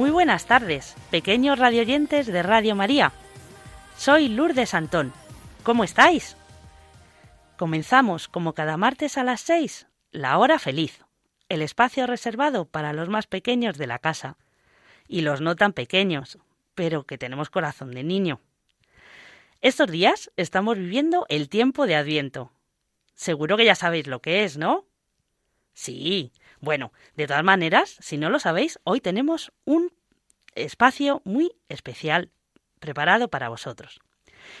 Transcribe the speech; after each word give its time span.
Muy 0.00 0.08
buenas 0.08 0.46
tardes, 0.46 0.96
pequeños 1.10 1.58
radioyentes 1.58 2.26
de 2.26 2.42
Radio 2.42 2.74
María. 2.74 3.12
Soy 3.98 4.28
Lourdes 4.30 4.72
Antón. 4.72 5.12
¿Cómo 5.62 5.84
estáis? 5.84 6.38
Comenzamos, 7.58 8.26
como 8.26 8.54
cada 8.54 8.78
martes 8.78 9.18
a 9.18 9.24
las 9.24 9.42
6, 9.42 9.88
la 10.10 10.38
hora 10.38 10.58
feliz, 10.58 11.04
el 11.50 11.60
espacio 11.60 12.06
reservado 12.06 12.64
para 12.64 12.94
los 12.94 13.10
más 13.10 13.26
pequeños 13.26 13.76
de 13.76 13.86
la 13.86 13.98
casa 13.98 14.38
y 15.06 15.20
los 15.20 15.42
no 15.42 15.54
tan 15.54 15.74
pequeños, 15.74 16.38
pero 16.74 17.04
que 17.04 17.18
tenemos 17.18 17.50
corazón 17.50 17.90
de 17.90 18.02
niño. 18.02 18.40
Estos 19.60 19.90
días 19.90 20.30
estamos 20.38 20.78
viviendo 20.78 21.26
el 21.28 21.50
tiempo 21.50 21.86
de 21.86 21.96
Adviento. 21.96 22.52
Seguro 23.12 23.58
que 23.58 23.66
ya 23.66 23.74
sabéis 23.74 24.06
lo 24.06 24.22
que 24.22 24.44
es, 24.44 24.56
¿no? 24.56 24.86
Sí, 25.90 26.32
bueno, 26.60 26.92
de 27.16 27.26
todas 27.26 27.42
maneras, 27.42 27.96
si 27.98 28.16
no 28.16 28.30
lo 28.30 28.38
sabéis, 28.38 28.78
hoy 28.84 29.00
tenemos 29.00 29.52
un 29.64 29.92
espacio 30.54 31.20
muy 31.24 31.50
especial 31.68 32.30
preparado 32.78 33.28
para 33.28 33.48
vosotros. 33.48 33.98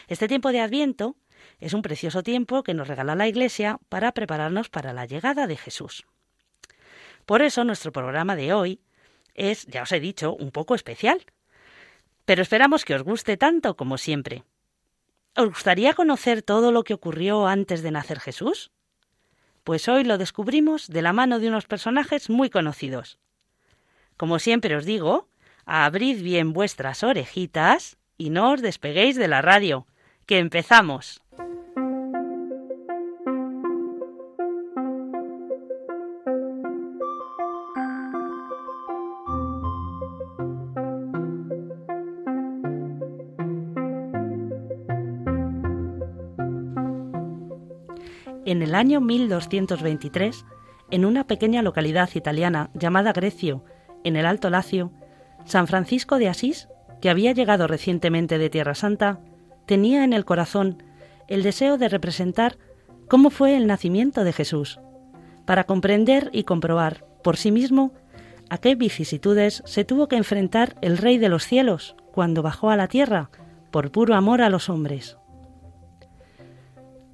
Este 0.08 0.26
tiempo 0.26 0.50
de 0.50 0.60
Adviento 0.60 1.14
es 1.60 1.72
un 1.72 1.82
precioso 1.82 2.24
tiempo 2.24 2.64
que 2.64 2.74
nos 2.74 2.88
regala 2.88 3.14
la 3.14 3.28
Iglesia 3.28 3.78
para 3.88 4.10
prepararnos 4.10 4.70
para 4.70 4.92
la 4.92 5.06
llegada 5.06 5.46
de 5.46 5.56
Jesús. 5.56 6.04
Por 7.26 7.42
eso 7.42 7.62
nuestro 7.62 7.92
programa 7.92 8.34
de 8.34 8.52
hoy 8.52 8.80
es, 9.34 9.66
ya 9.66 9.82
os 9.82 9.92
he 9.92 10.00
dicho, 10.00 10.34
un 10.34 10.50
poco 10.50 10.74
especial. 10.74 11.24
Pero 12.24 12.42
esperamos 12.42 12.84
que 12.84 12.96
os 12.96 13.04
guste 13.04 13.36
tanto 13.36 13.76
como 13.76 13.98
siempre. 13.98 14.42
¿Os 15.36 15.46
gustaría 15.46 15.94
conocer 15.94 16.42
todo 16.42 16.72
lo 16.72 16.82
que 16.82 16.94
ocurrió 16.94 17.46
antes 17.46 17.82
de 17.82 17.92
nacer 17.92 18.18
Jesús? 18.18 18.72
Pues 19.64 19.88
hoy 19.88 20.04
lo 20.04 20.18
descubrimos 20.18 20.88
de 20.88 21.02
la 21.02 21.12
mano 21.12 21.38
de 21.38 21.48
unos 21.48 21.66
personajes 21.66 22.30
muy 22.30 22.50
conocidos. 22.50 23.18
Como 24.16 24.38
siempre 24.38 24.76
os 24.76 24.84
digo, 24.84 25.28
abrid 25.64 26.22
bien 26.22 26.52
vuestras 26.52 27.02
orejitas 27.02 27.96
y 28.16 28.30
no 28.30 28.52
os 28.52 28.62
despeguéis 28.62 29.16
de 29.16 29.28
la 29.28 29.42
radio, 29.42 29.86
que 30.26 30.38
empezamos. 30.38 31.22
El 48.70 48.76
año 48.76 49.00
1223, 49.00 50.46
en 50.92 51.04
una 51.04 51.26
pequeña 51.26 51.60
localidad 51.60 52.08
italiana 52.14 52.70
llamada 52.72 53.12
Grecio, 53.12 53.64
en 54.04 54.14
el 54.14 54.24
Alto 54.24 54.48
Lacio, 54.48 54.92
San 55.44 55.66
Francisco 55.66 56.18
de 56.18 56.28
Asís, 56.28 56.68
que 57.00 57.10
había 57.10 57.32
llegado 57.32 57.66
recientemente 57.66 58.38
de 58.38 58.48
Tierra 58.48 58.76
Santa, 58.76 59.18
tenía 59.66 60.04
en 60.04 60.12
el 60.12 60.24
corazón 60.24 60.84
el 61.26 61.42
deseo 61.42 61.78
de 61.78 61.88
representar 61.88 62.58
cómo 63.08 63.30
fue 63.30 63.56
el 63.56 63.66
nacimiento 63.66 64.22
de 64.22 64.32
Jesús, 64.32 64.78
para 65.46 65.64
comprender 65.64 66.30
y 66.32 66.44
comprobar 66.44 67.04
por 67.24 67.38
sí 67.38 67.50
mismo 67.50 67.92
a 68.50 68.58
qué 68.58 68.76
vicisitudes 68.76 69.64
se 69.66 69.84
tuvo 69.84 70.06
que 70.06 70.14
enfrentar 70.14 70.76
el 70.80 70.96
Rey 70.96 71.18
de 71.18 71.28
los 71.28 71.42
cielos 71.42 71.96
cuando 72.12 72.40
bajó 72.40 72.70
a 72.70 72.76
la 72.76 72.86
tierra 72.86 73.30
por 73.72 73.90
puro 73.90 74.14
amor 74.14 74.42
a 74.42 74.48
los 74.48 74.68
hombres. 74.68 75.16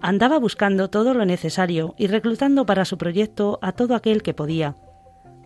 Andaba 0.00 0.38
buscando 0.38 0.90
todo 0.90 1.14
lo 1.14 1.24
necesario 1.24 1.94
y 1.98 2.06
reclutando 2.06 2.66
para 2.66 2.84
su 2.84 2.98
proyecto 2.98 3.58
a 3.62 3.72
todo 3.72 3.94
aquel 3.94 4.22
que 4.22 4.34
podía, 4.34 4.76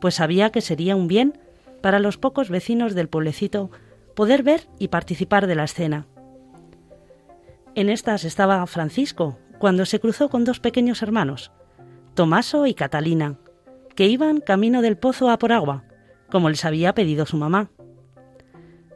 pues 0.00 0.16
sabía 0.16 0.50
que 0.50 0.60
sería 0.60 0.96
un 0.96 1.08
bien 1.08 1.38
para 1.82 1.98
los 1.98 2.18
pocos 2.18 2.50
vecinos 2.50 2.94
del 2.94 3.08
pueblecito 3.08 3.70
poder 4.14 4.42
ver 4.42 4.68
y 4.78 4.88
participar 4.88 5.46
de 5.46 5.54
la 5.54 5.64
escena. 5.64 6.06
En 7.74 7.88
estas 7.88 8.24
estaba 8.24 8.66
Francisco, 8.66 9.38
cuando 9.58 9.86
se 9.86 10.00
cruzó 10.00 10.28
con 10.28 10.44
dos 10.44 10.58
pequeños 10.58 11.02
hermanos, 11.02 11.52
Tomaso 12.14 12.66
y 12.66 12.74
Catalina, 12.74 13.36
que 13.94 14.06
iban 14.06 14.40
camino 14.40 14.82
del 14.82 14.96
pozo 14.96 15.30
a 15.30 15.38
por 15.38 15.52
agua, 15.52 15.84
como 16.30 16.50
les 16.50 16.64
había 16.64 16.94
pedido 16.94 17.26
su 17.26 17.36
mamá. 17.36 17.70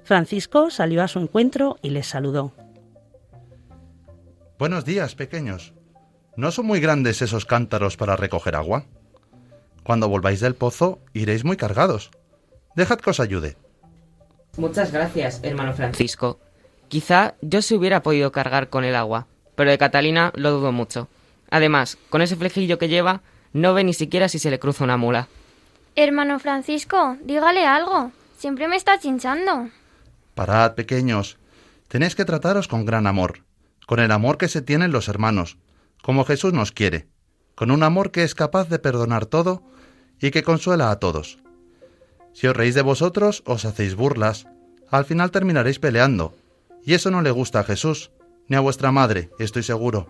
Francisco 0.03 0.71
salió 0.71 1.03
a 1.03 1.09
su 1.09 1.21
encuentro 1.21 1.76
y 1.81 1.91
les 1.91 2.06
saludó. 2.06 2.53
Buenos 4.56 4.84
días, 4.84 5.16
pequeños. 5.16 5.75
¿No 6.37 6.53
son 6.53 6.66
muy 6.66 6.78
grandes 6.78 7.22
esos 7.22 7.44
cántaros 7.44 7.97
para 7.97 8.15
recoger 8.15 8.54
agua? 8.54 8.84
Cuando 9.82 10.09
volváis 10.09 10.38
del 10.38 10.54
pozo, 10.54 11.00
iréis 11.12 11.44
muy 11.44 11.56
cargados. 11.56 12.12
Dejad 12.76 13.00
que 13.00 13.10
os 13.10 13.19
ayude. 13.19 13.56
Muchas 14.56 14.92
gracias, 14.92 15.41
hermano 15.42 15.75
Francisco. 15.75 16.38
Quizá 16.87 17.34
yo 17.41 17.62
se 17.62 17.75
hubiera 17.75 18.04
podido 18.04 18.31
cargar 18.31 18.69
con 18.69 18.84
el 18.84 18.94
agua, 18.94 19.26
pero 19.56 19.70
de 19.70 19.78
Catalina 19.78 20.32
lo 20.37 20.53
dudo 20.53 20.71
mucho. 20.71 21.09
Además, 21.50 21.98
con 22.09 22.22
ese 22.22 22.36
flejillo 22.36 22.78
que 22.78 22.88
lleva, 22.88 23.22
no 23.53 23.75
ve 23.75 23.82
ni 23.82 23.92
siquiera 23.92 24.28
si 24.28 24.38
se 24.38 24.50
le 24.50 24.60
cruza 24.60 24.84
una 24.84 24.97
mula. 24.97 25.26
Hermano 25.97 26.38
Francisco, 26.38 27.16
dígale 27.25 27.66
algo. 27.66 28.12
Siempre 28.38 28.69
me 28.69 28.76
está 28.76 29.00
chinchando. 29.00 29.69
Parad, 30.36 30.75
pequeños. 30.75 31.38
Tenéis 31.88 32.15
que 32.15 32.25
trataros 32.25 32.69
con 32.69 32.84
gran 32.84 33.06
amor, 33.09 33.42
con 33.87 34.00
el 34.00 34.11
amor 34.11 34.39
que 34.39 34.49
se 34.49 34.62
tienen 34.62 34.93
los 34.93 35.09
hermanos, 35.09 35.59
como 36.03 36.25
Jesús 36.25 36.53
nos 36.53 36.72
quiere, 36.72 37.06
con 37.55 37.71
un 37.71 37.83
amor 37.83 38.11
que 38.11 38.25
es 38.25 38.34
capaz 38.34 38.69
de 38.69 38.78
perdonar 38.78 39.27
todo 39.27 39.62
y 40.21 40.31
que 40.31 40.43
consuela 40.43 40.91
a 40.91 40.99
todos. 40.99 41.39
Si 42.33 42.47
os 42.47 42.56
reís 42.56 42.75
de 42.75 42.83
vosotros, 42.83 43.43
os 43.47 43.65
hacéis 43.65 43.95
burlas, 43.95 44.47
al 44.91 45.05
final 45.05 45.31
terminaréis 45.31 45.78
peleando, 45.78 46.34
y 46.84 46.95
eso 46.95 47.11
no 47.11 47.22
le 47.22 47.31
gusta 47.31 47.61
a 47.61 47.65
Jesús, 47.65 48.11
ni 48.49 48.56
a 48.56 48.61
vuestra 48.61 48.93
madre, 48.93 49.31
estoy 49.39 49.62
seguro. 49.62 50.06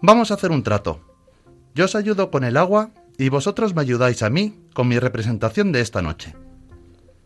Vamos 0.00 0.30
a 0.30 0.34
hacer 0.34 0.50
un 0.50 0.62
trato. 0.62 1.00
Yo 1.74 1.84
os 1.84 1.94
ayudo 1.94 2.30
con 2.30 2.44
el 2.44 2.56
agua 2.56 2.90
y 3.18 3.28
vosotros 3.28 3.74
me 3.74 3.82
ayudáis 3.82 4.22
a 4.22 4.30
mí 4.30 4.58
con 4.72 4.88
mi 4.88 4.98
representación 4.98 5.72
de 5.72 5.80
esta 5.80 6.00
noche. 6.00 6.34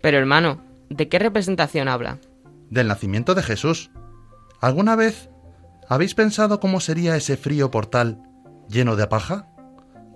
Pero 0.00 0.18
hermano, 0.18 0.60
¿de 0.90 1.08
qué 1.08 1.18
representación 1.18 1.88
habla? 1.88 2.18
Del 2.70 2.88
nacimiento 2.88 3.34
de 3.34 3.42
Jesús. 3.42 3.90
¿Alguna 4.64 4.96
vez 4.96 5.28
habéis 5.90 6.14
pensado 6.14 6.58
cómo 6.58 6.80
sería 6.80 7.16
ese 7.16 7.36
frío 7.36 7.70
portal 7.70 8.22
lleno 8.66 8.96
de 8.96 9.06
paja? 9.06 9.46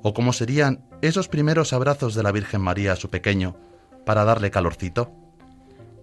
¿O 0.03 0.15
cómo 0.15 0.33
serían 0.33 0.81
esos 1.03 1.29
primeros 1.29 1.75
abrazos 1.75 2.15
de 2.15 2.23
la 2.23 2.33
Virgen 2.33 2.63
María 2.63 2.93
a 2.93 2.97
su 2.97 3.11
pequeño 3.11 3.57
para 4.07 4.25
darle 4.25 4.51
calorcito? 4.51 5.13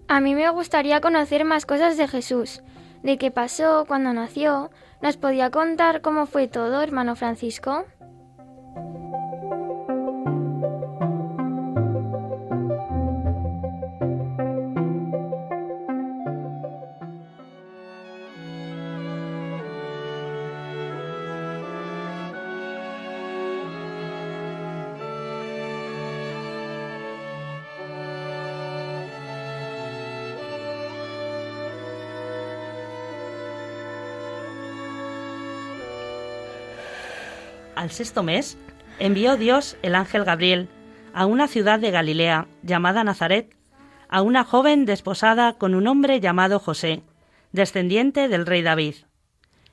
A 0.07 0.19
mí 0.19 0.35
me 0.35 0.47
gustaría 0.51 1.01
conocer 1.01 1.44
más 1.44 1.66
cosas 1.66 1.97
de 1.97 2.07
Jesús, 2.07 2.61
de 3.01 3.17
qué 3.17 3.31
pasó 3.31 3.85
cuando 3.87 4.14
nació. 4.14 4.70
¿Nos 5.02 5.17
podía 5.17 5.49
contar 5.49 6.02
cómo 6.02 6.28
fue 6.28 6.47
todo, 6.47 6.84
hermano 6.84 7.16
Francisco? 7.16 7.85
Al 37.75 37.91
sexto 37.91 38.23
mes, 38.23 38.57
envió 38.99 39.35
Dios 39.37 39.77
el 39.81 39.95
ángel 39.95 40.23
Gabriel 40.23 40.69
a 41.13 41.25
una 41.25 41.47
ciudad 41.47 41.79
de 41.79 41.91
Galilea 41.91 42.47
llamada 42.63 43.03
Nazaret, 43.03 43.53
a 44.09 44.22
una 44.22 44.43
joven 44.43 44.85
desposada 44.85 45.53
con 45.53 45.75
un 45.75 45.87
hombre 45.87 46.19
llamado 46.19 46.59
José, 46.59 47.03
descendiente 47.51 48.27
del 48.27 48.45
rey 48.45 48.61
David. 48.61 48.95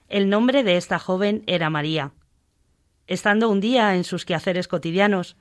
El 0.08 0.28
nombre 0.28 0.62
de 0.62 0.76
esta 0.76 0.99
joven 0.99 1.43
era 1.46 1.70
María. 1.70 2.12
Estando 3.06 3.49
un 3.49 3.60
día 3.60 3.94
en 3.94 4.04
sus 4.04 4.25
quehaceres 4.25 4.69
cotidianos, 4.69 5.37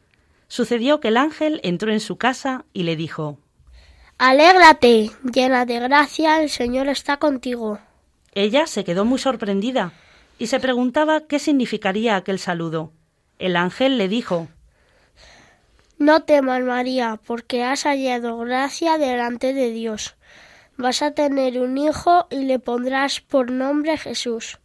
sucedió 0.48 1.00
que 1.00 1.10
el 1.10 1.18
ángel 1.18 1.60
entró 1.64 1.92
en 1.92 2.00
su 2.00 2.18
casa 2.18 2.66
y 2.74 2.84
le 2.84 2.96
dijo 2.96 3.40
Alégrate, 4.18 5.10
llena 5.34 5.66
de 5.66 5.80
gracia, 5.80 6.44
el 6.44 6.50
Señor 6.50 6.88
está 6.88 7.18
contigo. 7.18 7.80
Ella 8.34 8.68
se 8.68 8.84
quedó 8.84 9.04
muy 9.04 9.18
sorprendida 9.18 9.94
y 10.42 10.48
se 10.48 10.60
preguntaba 10.60 11.28
qué 11.28 11.38
significaría 11.38 12.16
aquel 12.16 12.40
saludo. 12.40 12.92
El 13.38 13.56
ángel 13.56 14.00
le 14.00 14.08
dijo 14.08 14.48
No 16.00 16.24
temas, 16.24 16.64
María, 16.64 17.20
porque 17.28 17.64
has 17.64 17.84
hallado 17.84 18.40
gracia 18.40 18.98
delante 18.98 19.54
de 19.54 19.70
Dios. 19.70 20.16
Vas 20.78 21.04
a 21.04 21.12
tener 21.12 21.60
un 21.60 21.78
hijo 21.78 22.26
y 22.32 22.46
le 22.46 22.58
pondrás 22.58 23.22
por 23.22 23.52
nombre 23.52 24.00
Jesús. 24.00 24.58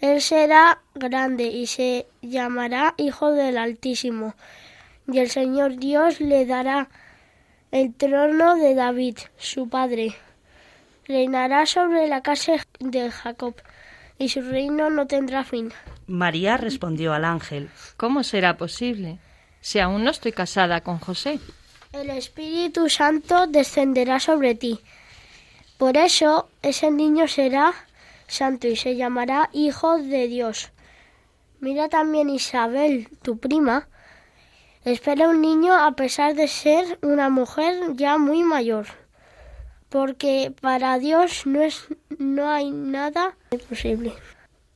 Él 0.00 0.20
será 0.20 0.80
grande 0.94 1.46
y 1.46 1.66
se 1.66 2.06
llamará 2.20 2.94
Hijo 2.98 3.32
del 3.32 3.58
Altísimo, 3.58 4.36
y 5.12 5.18
el 5.18 5.28
Señor 5.28 5.74
Dios 5.74 6.20
le 6.20 6.46
dará 6.46 6.88
el 7.72 7.92
trono 7.94 8.54
de 8.54 8.76
David, 8.76 9.18
su 9.38 9.68
padre. 9.68 10.14
Reinará 11.08 11.66
sobre 11.66 12.06
la 12.06 12.22
casa 12.22 12.64
de 12.78 13.10
Jacob, 13.10 13.56
y 14.18 14.28
su 14.28 14.42
reino 14.42 14.90
no 14.90 15.06
tendrá 15.06 15.44
fin. 15.44 15.72
María 16.06 16.56
respondió 16.56 17.12
al 17.12 17.24
ángel 17.24 17.70
¿Cómo 17.96 18.22
será 18.22 18.56
posible 18.56 19.18
si 19.60 19.78
aún 19.78 20.04
no 20.04 20.10
estoy 20.10 20.32
casada 20.32 20.80
con 20.82 20.98
José? 20.98 21.40
El 21.92 22.10
Espíritu 22.10 22.88
Santo 22.88 23.46
descenderá 23.46 24.18
sobre 24.18 24.54
ti. 24.54 24.80
Por 25.78 25.96
eso 25.96 26.48
ese 26.62 26.90
niño 26.90 27.28
será 27.28 27.74
santo 28.28 28.66
y 28.66 28.76
se 28.76 28.96
llamará 28.96 29.50
Hijo 29.52 29.98
de 29.98 30.26
Dios. 30.26 30.70
Mira 31.60 31.88
también 31.88 32.30
Isabel, 32.30 33.08
tu 33.22 33.38
prima. 33.38 33.88
Espera 34.84 35.28
un 35.28 35.40
niño 35.40 35.74
a 35.74 35.92
pesar 35.92 36.34
de 36.34 36.48
ser 36.48 36.98
una 37.02 37.28
mujer 37.28 37.94
ya 37.94 38.18
muy 38.18 38.42
mayor. 38.42 38.86
Porque 39.92 40.54
para 40.60 40.98
Dios 40.98 41.46
no 41.46 41.60
es 41.60 41.86
no 42.18 42.48
hay 42.48 42.70
nada 42.70 43.36
imposible. 43.50 44.14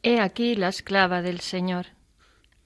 He 0.02 0.20
aquí 0.20 0.54
la 0.54 0.68
esclava 0.68 1.22
del 1.22 1.40
Señor. 1.40 1.86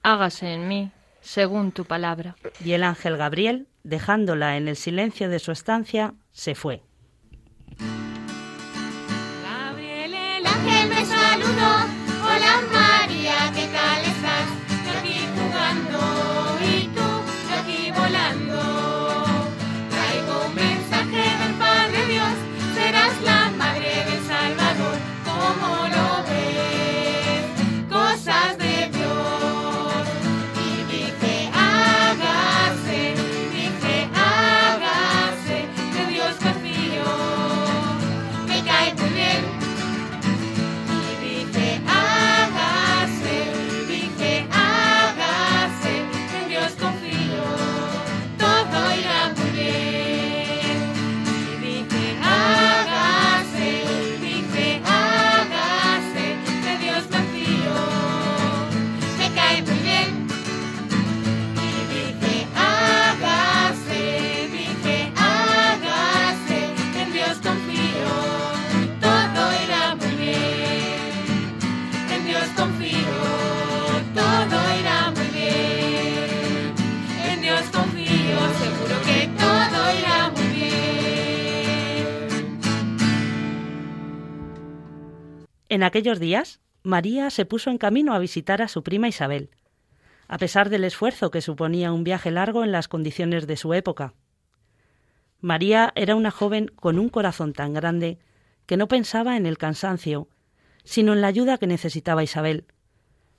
Hágase 0.03 0.53
en 0.53 0.67
mí 0.67 0.91
según 1.21 1.71
tu 1.71 1.85
palabra. 1.85 2.35
y 2.63 2.73
el 2.73 2.83
ángel 2.83 3.15
Gabriel, 3.15 3.67
dejándola 3.83 4.57
en 4.57 4.67
el 4.67 4.75
silencio 4.75 5.29
de 5.29 5.39
su 5.39 5.51
estancia, 5.51 6.13
se 6.31 6.55
fue. 6.55 6.83
Gabriel 9.43 10.13
el 10.13 10.45
ángel 10.45 10.89
me 10.89 11.05
saludó. 11.05 12.00
En 85.81 85.85
aquellos 85.85 86.19
días, 86.19 86.59
María 86.83 87.31
se 87.31 87.43
puso 87.43 87.71
en 87.71 87.79
camino 87.79 88.13
a 88.13 88.19
visitar 88.19 88.61
a 88.61 88.67
su 88.67 88.83
prima 88.83 89.07
Isabel, 89.07 89.49
a 90.27 90.37
pesar 90.37 90.69
del 90.69 90.83
esfuerzo 90.83 91.31
que 91.31 91.41
suponía 91.41 91.91
un 91.91 92.03
viaje 92.03 92.29
largo 92.29 92.63
en 92.63 92.71
las 92.71 92.87
condiciones 92.87 93.47
de 93.47 93.57
su 93.57 93.73
época. 93.73 94.13
María 95.39 95.91
era 95.95 96.15
una 96.15 96.29
joven 96.29 96.67
con 96.67 96.99
un 96.99 97.09
corazón 97.09 97.53
tan 97.53 97.73
grande 97.73 98.19
que 98.67 98.77
no 98.77 98.87
pensaba 98.87 99.37
en 99.37 99.47
el 99.47 99.57
cansancio, 99.57 100.27
sino 100.83 101.13
en 101.13 101.21
la 101.21 101.29
ayuda 101.29 101.57
que 101.57 101.65
necesitaba 101.65 102.21
Isabel, 102.21 102.65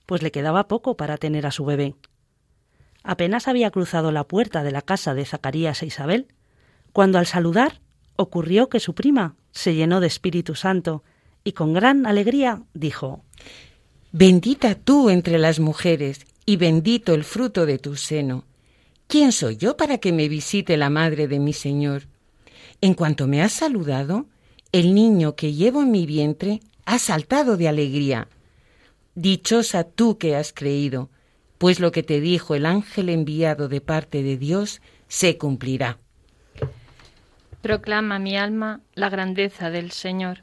pues 0.04 0.20
le 0.22 0.32
quedaba 0.32 0.66
poco 0.66 0.96
para 0.96 1.18
tener 1.18 1.46
a 1.46 1.52
su 1.52 1.64
bebé. 1.64 1.94
Apenas 3.04 3.46
había 3.46 3.70
cruzado 3.70 4.10
la 4.10 4.24
puerta 4.24 4.64
de 4.64 4.72
la 4.72 4.82
casa 4.82 5.14
de 5.14 5.26
Zacarías 5.26 5.80
e 5.84 5.86
Isabel, 5.86 6.26
cuando 6.92 7.20
al 7.20 7.26
saludar 7.26 7.80
ocurrió 8.16 8.68
que 8.68 8.80
su 8.80 8.96
prima 8.96 9.36
se 9.52 9.76
llenó 9.76 10.00
de 10.00 10.08
Espíritu 10.08 10.56
Santo 10.56 11.04
y 11.44 11.52
con 11.52 11.72
gran 11.72 12.06
alegría 12.06 12.62
dijo 12.74 13.24
Bendita 14.12 14.74
tú 14.74 15.10
entre 15.10 15.38
las 15.38 15.58
mujeres, 15.58 16.26
y 16.44 16.56
bendito 16.56 17.14
el 17.14 17.24
fruto 17.24 17.66
de 17.66 17.78
tu 17.78 17.96
seno. 17.96 18.44
¿Quién 19.06 19.32
soy 19.32 19.56
yo 19.56 19.76
para 19.76 19.98
que 19.98 20.12
me 20.12 20.28
visite 20.28 20.76
la 20.76 20.90
madre 20.90 21.28
de 21.28 21.38
mi 21.38 21.52
Señor? 21.52 22.08
En 22.80 22.94
cuanto 22.94 23.26
me 23.26 23.42
has 23.42 23.52
saludado, 23.52 24.26
el 24.72 24.94
niño 24.94 25.36
que 25.36 25.52
llevo 25.52 25.82
en 25.82 25.90
mi 25.90 26.06
vientre 26.06 26.60
ha 26.84 26.98
saltado 26.98 27.56
de 27.56 27.68
alegría. 27.68 28.28
Dichosa 29.14 29.84
tú 29.84 30.18
que 30.18 30.34
has 30.34 30.52
creído, 30.52 31.10
pues 31.58 31.78
lo 31.78 31.92
que 31.92 32.02
te 32.02 32.20
dijo 32.20 32.54
el 32.54 32.66
ángel 32.66 33.08
enviado 33.08 33.68
de 33.68 33.80
parte 33.80 34.22
de 34.22 34.36
Dios 34.36 34.82
se 35.08 35.38
cumplirá. 35.38 35.98
Proclama 37.60 38.18
mi 38.18 38.36
alma 38.36 38.80
la 38.94 39.08
grandeza 39.10 39.70
del 39.70 39.92
Señor. 39.92 40.42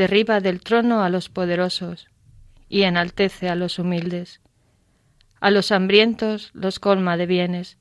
derriba 0.00 0.40
del 0.40 0.62
trono 0.62 1.02
a 1.02 1.10
los 1.10 1.28
poderosos 1.28 2.08
y 2.70 2.84
enaltece 2.84 3.50
a 3.50 3.54
los 3.54 3.78
humildes. 3.78 4.40
A 5.40 5.50
los 5.50 5.72
hambrientos 5.72 6.50
los 6.54 6.78
colma 6.78 7.18
de 7.18 7.26
bienes 7.26 7.76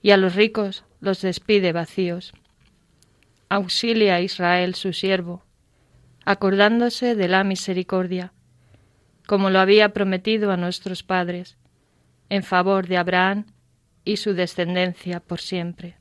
y 0.00 0.12
a 0.12 0.16
los 0.16 0.36
ricos 0.36 0.84
los 1.00 1.22
despide 1.22 1.72
vacíos. 1.72 2.34
Auxilia 3.48 4.14
a 4.14 4.20
Israel 4.20 4.76
su 4.76 4.92
siervo, 4.92 5.42
acordándose 6.24 7.16
de 7.16 7.26
la 7.26 7.42
misericordia, 7.42 8.32
como 9.26 9.50
lo 9.50 9.58
había 9.58 9.88
prometido 9.88 10.52
a 10.52 10.56
nuestros 10.56 11.02
padres, 11.02 11.56
en 12.28 12.44
favor 12.44 12.86
de 12.86 12.96
Abraham 12.96 13.46
y 14.04 14.18
su 14.18 14.34
descendencia 14.34 15.18
por 15.18 15.40
siempre. 15.40 15.99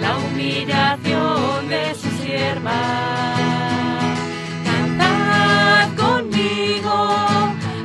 la 0.00 0.16
humillación 0.18 1.68
de 1.68 1.94
sus 1.94 2.12
siervas. 2.22 2.74
Cantad 4.64 5.88
conmigo 5.96 6.96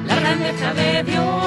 la 0.07 0.15
grandeza 0.15 0.73
de 0.73 1.03
Dios. 1.03 1.42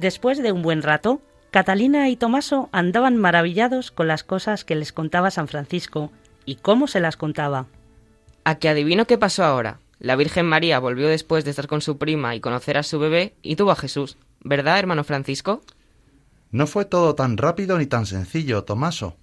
Después 0.00 0.42
de 0.42 0.50
un 0.50 0.62
buen 0.62 0.80
rato, 0.80 1.20
Catalina 1.50 2.08
y 2.08 2.16
Tomaso 2.16 2.70
andaban 2.72 3.18
maravillados 3.18 3.90
con 3.90 4.08
las 4.08 4.24
cosas 4.24 4.64
que 4.64 4.74
les 4.74 4.94
contaba 4.94 5.30
San 5.30 5.46
Francisco 5.46 6.10
y 6.46 6.54
cómo 6.54 6.86
se 6.86 7.00
las 7.00 7.18
contaba. 7.18 7.66
A 8.44 8.54
que 8.54 8.70
adivino 8.70 9.06
qué 9.06 9.18
pasó 9.18 9.44
ahora. 9.44 9.78
La 9.98 10.16
Virgen 10.16 10.46
María 10.46 10.78
volvió 10.78 11.06
después 11.06 11.44
de 11.44 11.50
estar 11.50 11.66
con 11.66 11.82
su 11.82 11.98
prima 11.98 12.34
y 12.34 12.40
conocer 12.40 12.78
a 12.78 12.82
su 12.82 12.98
bebé 12.98 13.34
y 13.42 13.56
tuvo 13.56 13.72
a 13.72 13.76
Jesús. 13.76 14.16
¿Verdad, 14.42 14.78
hermano 14.78 15.04
Francisco? 15.04 15.60
No 16.50 16.66
fue 16.66 16.86
todo 16.86 17.14
tan 17.14 17.36
rápido 17.36 17.76
ni 17.76 17.84
tan 17.84 18.06
sencillo, 18.06 18.64
Tomaso. 18.64 19.18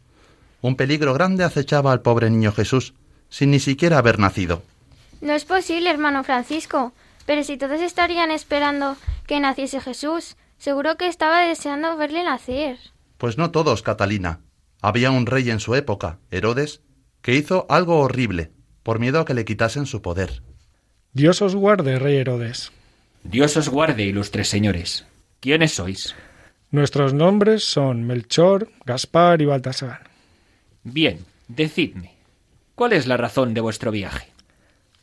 Un 0.62 0.76
peligro 0.76 1.16
grande 1.16 1.44
acechaba 1.44 1.92
al 1.92 2.04
pobre 2.04 2.30
niño 2.30 2.52
Jesús, 2.52 2.94
sin 3.30 3.50
ni 3.50 3.60
siquiera 3.60 3.98
haber 3.98 4.20
nacido. 4.20 4.62
No 5.22 5.34
es 5.34 5.44
posible, 5.44 5.90
hermano 5.90 6.24
Francisco. 6.24 6.94
Pero 7.26 7.44
si 7.44 7.58
todos 7.58 7.82
estarían 7.82 8.30
esperando 8.30 8.96
que 9.26 9.40
naciese 9.40 9.82
Jesús, 9.82 10.38
seguro 10.58 10.98
que 10.98 11.08
estaba 11.08 11.42
deseando 11.42 11.98
verle 11.98 12.24
nacer. 12.24 12.78
Pues 13.18 13.38
no 13.38 13.52
todos, 13.52 13.82
Catalina. 13.82 14.42
Había 14.82 15.12
un 15.12 15.26
rey 15.26 15.50
en 15.50 15.60
su 15.60 15.76
época, 15.76 16.20
Herodes, 16.30 16.82
que 17.22 17.36
hizo 17.36 17.66
algo 17.70 18.00
horrible, 18.00 18.52
por 18.84 19.00
miedo 19.00 19.20
a 19.20 19.26
que 19.26 19.34
le 19.34 19.46
quitasen 19.46 19.86
su 19.86 20.02
poder. 20.02 20.42
Dios 21.14 21.42
os 21.42 21.56
guarde, 21.56 22.00
rey 22.00 22.18
Herodes. 22.18 22.72
Dios 23.24 23.58
os 23.58 23.70
guarde, 23.70 24.04
ilustres 24.04 24.48
señores. 24.48 25.06
¿Quiénes 25.40 25.74
sois? 25.74 26.16
Nuestros 26.70 27.14
nombres 27.14 27.64
son 27.64 28.04
Melchor, 28.04 28.70
Gaspar 28.86 29.42
y 29.42 29.46
Baltasar. 29.46 30.10
Bien, 30.84 31.26
decidme. 31.48 32.16
¿Cuál 32.76 32.94
es 32.94 33.08
la 33.08 33.18
razón 33.18 33.54
de 33.54 33.62
vuestro 33.62 33.92
viaje? 33.92 34.28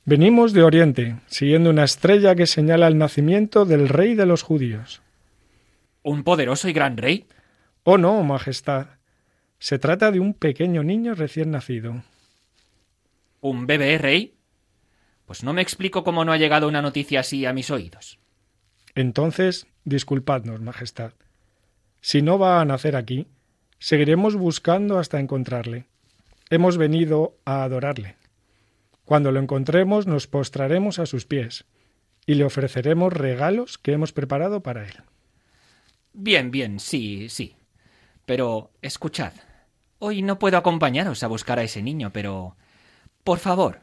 Venimos 0.05 0.53
de 0.53 0.63
Oriente, 0.63 1.17
siguiendo 1.27 1.71
una 1.71 1.85
estrella 1.85 2.35
que 2.35 2.47
señala 2.47 2.87
el 2.87 2.99
nacimiento 2.99 3.65
del 3.65 3.89
rey 3.89 4.15
de 4.15 4.27
los 4.27 4.43
judíos. 4.43 5.01
¿Un 6.05 6.23
poderoso 6.23 6.69
y 6.69 6.75
gran 6.75 6.99
rey? 6.99 7.27
Oh 7.83 7.97
no, 7.97 8.23
Majestad. 8.23 8.89
Se 9.59 9.79
trata 9.79 10.11
de 10.11 10.21
un 10.21 10.35
pequeño 10.35 10.83
niño 10.83 11.15
recién 11.15 11.51
nacido. 11.51 12.03
¿Un 13.41 13.67
bebé 13.67 13.97
rey? 13.97 14.35
Pues 15.25 15.43
no 15.43 15.55
me 15.55 15.63
explico 15.63 16.05
cómo 16.05 16.27
no 16.27 16.33
ha 16.33 16.37
llegado 16.37 16.69
una 16.69 16.83
noticia 16.83 17.21
así 17.21 17.47
a 17.47 17.55
mis 17.55 17.71
oídos. 17.71 18.19
Entonces, 18.95 19.67
disculpadnos, 19.85 20.61
Majestad. 20.61 21.15
Si 22.03 22.21
no 22.21 22.39
va 22.39 22.61
a 22.61 22.65
nacer 22.67 22.97
aquí, 22.97 23.27
seguiremos 23.79 24.37
buscando 24.37 24.99
hasta 24.99 25.21
encontrarle. 25.21 25.87
Hemos 26.51 26.77
venido 26.77 27.39
a 27.47 27.65
adorarle. 27.65 28.17
Cuando 29.07 29.33
lo 29.33 29.41
encontremos 29.41 30.07
nos 30.07 30.27
postraremos 30.27 30.99
a 30.99 31.07
sus 31.07 31.25
pies 31.25 31.65
y 32.27 32.35
le 32.35 32.45
ofreceremos 32.45 33.11
regalos 33.11 33.79
que 33.79 33.93
hemos 33.93 34.13
preparado 34.13 34.63
para 34.63 34.85
él. 34.85 35.03
Bien, 36.15 36.51
bien, 36.51 36.79
sí, 36.81 37.29
sí. 37.29 37.57
Pero 38.25 38.71
escuchad, 38.81 39.33
hoy 39.99 40.23
no 40.23 40.39
puedo 40.39 40.57
acompañaros 40.57 41.23
a 41.23 41.27
buscar 41.27 41.59
a 41.59 41.65
ese 41.65 41.83
niño, 41.83 42.11
pero... 42.13 42.57
Por 43.25 43.39
favor, 43.39 43.81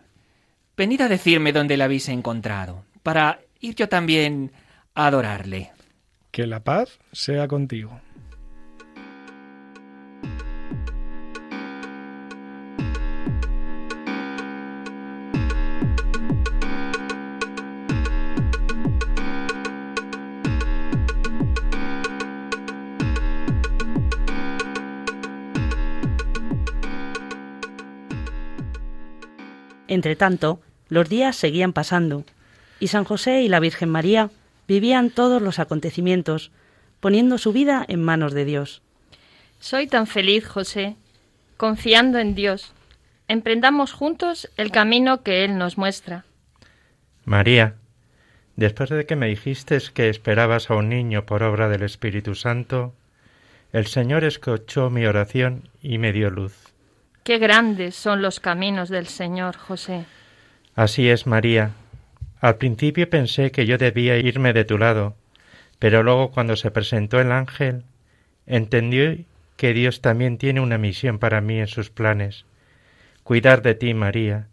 venid 0.77 1.01
a 1.01 1.09
decirme 1.09 1.51
dónde 1.51 1.75
le 1.75 1.83
habéis 1.83 2.07
encontrado, 2.09 2.85
para 3.03 3.41
ir 3.59 3.75
yo 3.75 3.89
también 3.89 4.51
a 4.93 5.07
adorarle. 5.07 5.71
Que 6.31 6.47
la 6.47 6.63
paz 6.63 6.99
sea 7.11 7.47
contigo. 7.47 7.99
Entretanto, 29.91 30.61
los 30.87 31.09
días 31.09 31.35
seguían 31.35 31.73
pasando, 31.73 32.23
y 32.79 32.87
San 32.87 33.03
José 33.03 33.41
y 33.41 33.49
la 33.49 33.59
Virgen 33.59 33.89
María 33.89 34.29
vivían 34.65 35.09
todos 35.09 35.41
los 35.41 35.59
acontecimientos, 35.59 36.49
poniendo 37.01 37.37
su 37.37 37.51
vida 37.51 37.83
en 37.89 38.01
manos 38.01 38.33
de 38.33 38.45
Dios. 38.45 38.81
Soy 39.59 39.87
tan 39.87 40.07
feliz, 40.07 40.47
José, 40.47 40.95
confiando 41.57 42.19
en 42.19 42.35
Dios. 42.35 42.71
Emprendamos 43.27 43.91
juntos 43.91 44.49
el 44.55 44.71
camino 44.71 45.23
que 45.23 45.43
Él 45.43 45.57
nos 45.57 45.77
muestra. 45.77 46.23
María, 47.25 47.75
después 48.55 48.89
de 48.91 49.05
que 49.05 49.17
me 49.17 49.27
dijiste 49.27 49.77
que 49.93 50.07
esperabas 50.07 50.69
a 50.69 50.75
un 50.75 50.87
niño 50.87 51.25
por 51.25 51.43
obra 51.43 51.67
del 51.67 51.83
Espíritu 51.83 52.33
Santo, 52.35 52.95
el 53.73 53.87
Señor 53.87 54.23
escuchó 54.23 54.89
mi 54.89 55.05
oración 55.05 55.67
y 55.81 55.97
me 55.97 56.13
dio 56.13 56.29
luz. 56.29 56.70
Qué 57.23 57.37
grandes 57.37 57.95
son 57.95 58.23
los 58.23 58.39
caminos 58.39 58.89
del 58.89 59.05
Señor, 59.05 59.55
José. 59.55 60.05
Así 60.75 61.07
es, 61.07 61.27
María. 61.27 61.71
Al 62.39 62.57
principio 62.57 63.07
pensé 63.07 63.51
que 63.51 63.67
yo 63.67 63.77
debía 63.77 64.17
irme 64.17 64.53
de 64.53 64.65
tu 64.65 64.79
lado, 64.79 65.15
pero 65.77 66.01
luego 66.01 66.31
cuando 66.31 66.55
se 66.55 66.71
presentó 66.71 67.21
el 67.21 67.31
ángel, 67.31 67.83
entendí 68.47 69.27
que 69.55 69.73
Dios 69.73 70.01
también 70.01 70.39
tiene 70.39 70.61
una 70.61 70.79
misión 70.79 71.19
para 71.19 71.41
mí 71.41 71.59
en 71.59 71.67
sus 71.67 71.91
planes, 71.91 72.45
cuidar 73.23 73.61
de 73.61 73.75
ti, 73.75 73.93
María, 73.93 74.47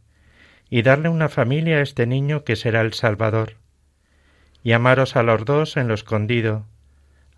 y 0.68 0.82
darle 0.82 1.08
una 1.08 1.30
familia 1.30 1.78
a 1.78 1.82
este 1.82 2.06
niño 2.06 2.44
que 2.44 2.56
será 2.56 2.82
el 2.82 2.92
Salvador, 2.92 3.56
y 4.62 4.72
amaros 4.72 5.16
a 5.16 5.22
los 5.22 5.46
dos 5.46 5.78
en 5.78 5.88
lo 5.88 5.94
escondido, 5.94 6.66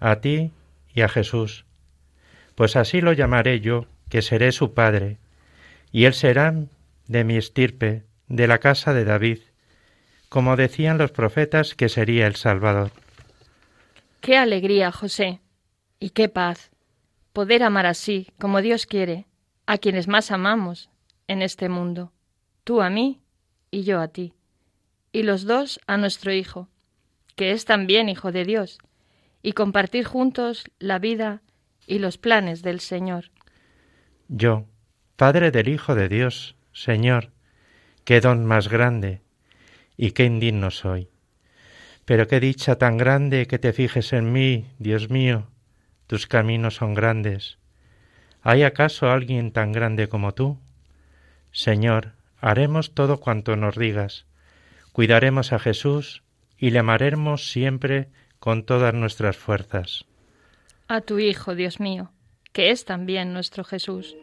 a 0.01 0.17
ti 0.17 0.51
y 0.93 1.03
a 1.03 1.09
Jesús, 1.09 1.65
pues 2.57 2.75
así 2.75 3.01
lo 3.01 3.13
llamaré 3.13 3.61
yo, 3.61 3.87
que 4.11 4.21
seré 4.21 4.53
su 4.53 4.75
padre, 4.75 5.19
y 5.93 6.05
él 6.05 6.15
será 6.15 6.55
de 7.07 7.25
mi 7.25 7.37
estirpe, 7.37 8.05
de 8.29 8.47
la 8.47 8.59
casa 8.59 8.93
de 8.93 9.05
David, 9.05 9.39
como 10.29 10.57
decían 10.57 10.99
los 10.99 11.11
profetas 11.11 11.75
que 11.75 11.89
sería 11.89 12.27
el 12.27 12.37
Salvador. 12.37 12.91
Qué 14.21 14.37
alegría, 14.37 14.93
José, 14.93 15.41
y 15.99 16.11
qué 16.11 16.29
paz 16.29 16.71
poder 17.33 17.63
amar 17.63 17.87
así, 17.87 18.29
como 18.39 18.61
Dios 18.61 18.87
quiere, 18.87 19.27
a 19.67 19.79
quienes 19.79 20.09
más 20.09 20.31
amamos 20.31 20.91
en 21.27 21.43
este 21.43 21.69
mundo, 21.69 22.13
tú 22.65 22.83
a 22.83 22.91
mí 22.91 23.21
y 23.71 23.85
yo 23.85 24.01
a 24.01 24.09
ti, 24.09 24.35
y 25.13 25.23
los 25.23 25.45
dos 25.45 25.81
a 25.87 25.97
nuestro 25.97 26.33
Hijo, 26.33 26.69
que 27.37 27.53
es 27.53 27.65
también 27.65 28.09
Hijo 28.09 28.33
de 28.33 28.45
Dios, 28.45 28.79
y 29.43 29.53
compartir 29.53 30.05
juntos 30.05 30.65
la 30.79 30.99
vida 30.99 31.43
y 31.87 31.99
los 31.99 32.19
planes 32.19 32.63
del 32.63 32.81
Señor. 32.81 33.31
Yo, 34.33 34.67
Padre 35.17 35.51
del 35.51 35.69
Hijo 35.69 35.97
de 35.97 36.09
Dios, 36.09 36.55
Señor, 36.73 37.33
qué 38.05 38.21
don 38.21 38.47
más 38.47 38.69
grande, 38.69 39.23
y 39.97 40.13
qué 40.13 40.25
indigno 40.25 40.71
soy. 40.71 41.09
Pero 42.05 42.29
qué 42.29 42.39
dicha 42.39 42.77
tan 42.77 42.97
grande 42.97 43.49
que 43.49 43.59
te 43.59 43.73
fijes 43.73 44.13
en 44.13 44.33
mí, 44.33 44.67
Dios 44.79 45.11
mío, 45.11 45.49
tus 46.07 46.29
caminos 46.29 46.77
son 46.77 46.95
grandes. 46.95 47.59
¿Hay 48.41 48.63
acaso 48.63 49.11
alguien 49.11 49.51
tan 49.51 49.73
grande 49.73 50.09
como 50.09 50.33
tú? 50.33 50.61
Señor, 51.51 52.13
haremos 52.41 52.95
todo 52.95 53.19
cuanto 53.19 53.57
nos 53.57 53.75
digas, 53.75 54.27
cuidaremos 54.93 55.53
a 55.53 55.59
Jesús 55.59 56.23
y 56.57 56.71
le 56.71 56.79
amaremos 56.79 57.51
siempre 57.51 58.11
con 58.39 58.63
todas 58.63 58.95
nuestras 58.95 59.37
fuerzas. 59.37 60.05
A 60.87 61.01
tu 61.01 61.19
Hijo, 61.19 61.57
Dios 61.57 61.81
mío, 61.81 62.13
que 62.53 62.71
es 62.71 62.85
también 62.85 63.33
nuestro 63.33 63.65
Jesús. 63.65 64.17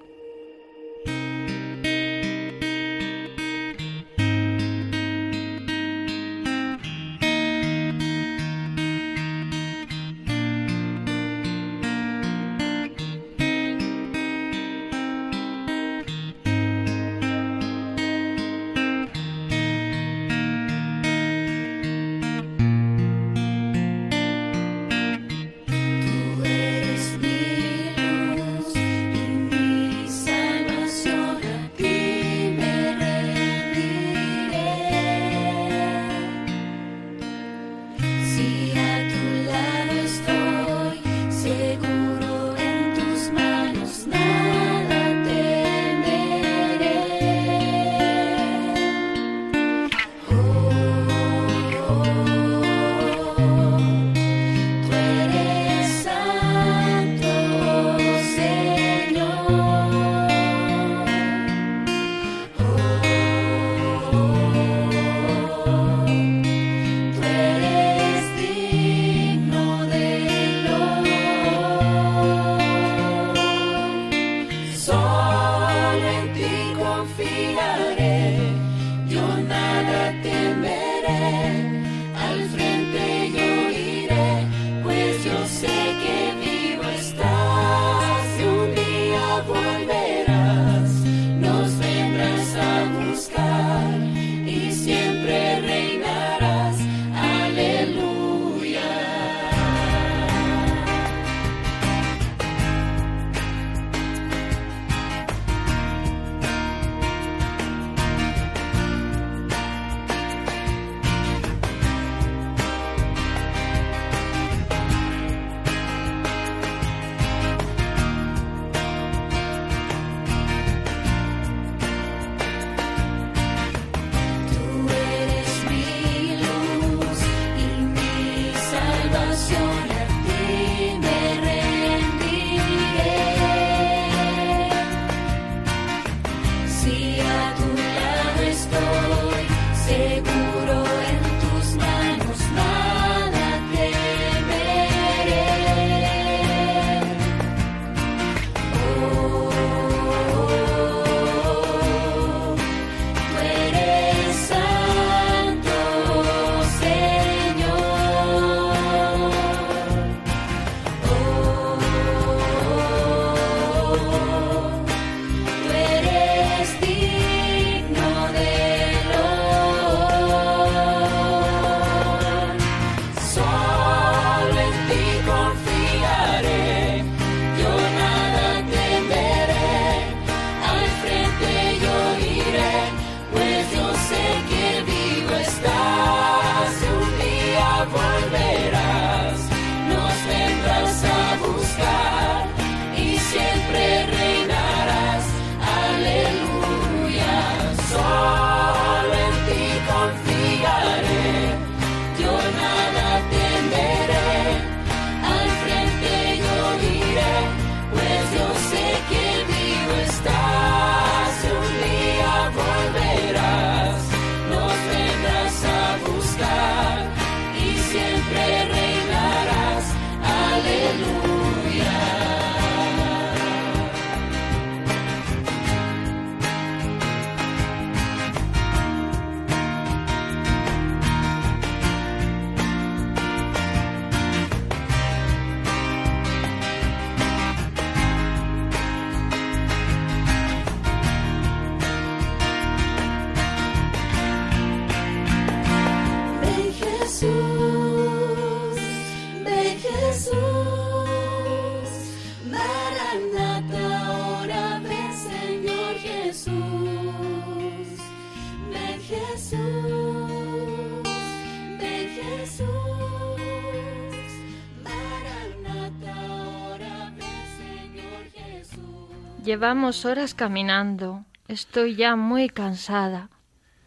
Llevamos 269.57 270.05
horas 270.05 270.35
caminando. 270.35 271.25
Estoy 271.47 271.95
ya 271.95 272.15
muy 272.15 272.47
cansada. 272.47 273.31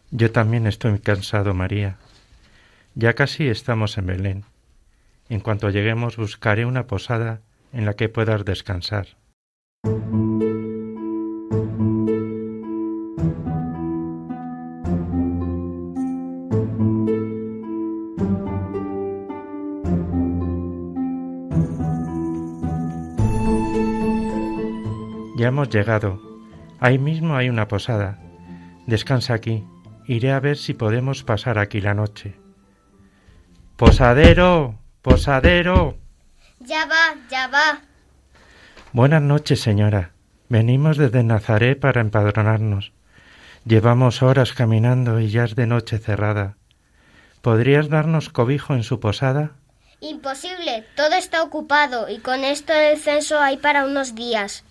Yo 0.09 0.29
también 0.29 0.67
estoy 0.67 0.99
cansado, 0.99 1.53
María. 1.53 1.95
Ya 2.93 3.13
casi 3.13 3.47
estamos 3.47 3.97
en 3.97 4.05
Belén. 4.05 4.43
En 5.29 5.39
cuanto 5.39 5.69
lleguemos 5.69 6.17
buscaré 6.17 6.65
una 6.65 6.87
posada 6.87 7.39
en 7.71 7.85
la 7.85 7.93
que 7.93 8.09
puedas 8.09 8.43
descansar. 8.43 9.15
Ya 25.41 25.47
hemos 25.47 25.69
llegado. 25.69 26.21
Ahí 26.79 26.99
mismo 26.99 27.35
hay 27.35 27.49
una 27.49 27.67
posada. 27.67 28.19
Descansa 28.85 29.33
aquí. 29.33 29.65
Iré 30.05 30.33
a 30.33 30.39
ver 30.39 30.55
si 30.55 30.75
podemos 30.75 31.23
pasar 31.23 31.57
aquí 31.57 31.81
la 31.81 31.95
noche. 31.95 32.35
Posadero. 33.75 34.75
Posadero. 35.01 35.97
Ya 36.59 36.85
va, 36.85 37.15
ya 37.31 37.47
va. 37.47 37.81
Buenas 38.93 39.23
noches, 39.23 39.59
señora. 39.59 40.11
Venimos 40.47 40.97
desde 40.97 41.23
Nazaret 41.23 41.79
para 41.79 42.01
empadronarnos. 42.01 42.93
Llevamos 43.65 44.21
horas 44.21 44.53
caminando 44.53 45.19
y 45.19 45.29
ya 45.29 45.45
es 45.45 45.55
de 45.55 45.65
noche 45.65 45.97
cerrada. 45.97 46.57
¿Podrías 47.41 47.89
darnos 47.89 48.29
cobijo 48.29 48.75
en 48.75 48.83
su 48.83 48.99
posada? 48.99 49.53
Imposible, 50.01 50.85
todo 50.95 51.15
está 51.15 51.41
ocupado 51.41 52.09
y 52.09 52.19
con 52.19 52.43
esto 52.43 52.73
del 52.73 52.99
censo 52.99 53.39
hay 53.39 53.57
para 53.57 53.85
unos 53.85 54.13
días. 54.13 54.65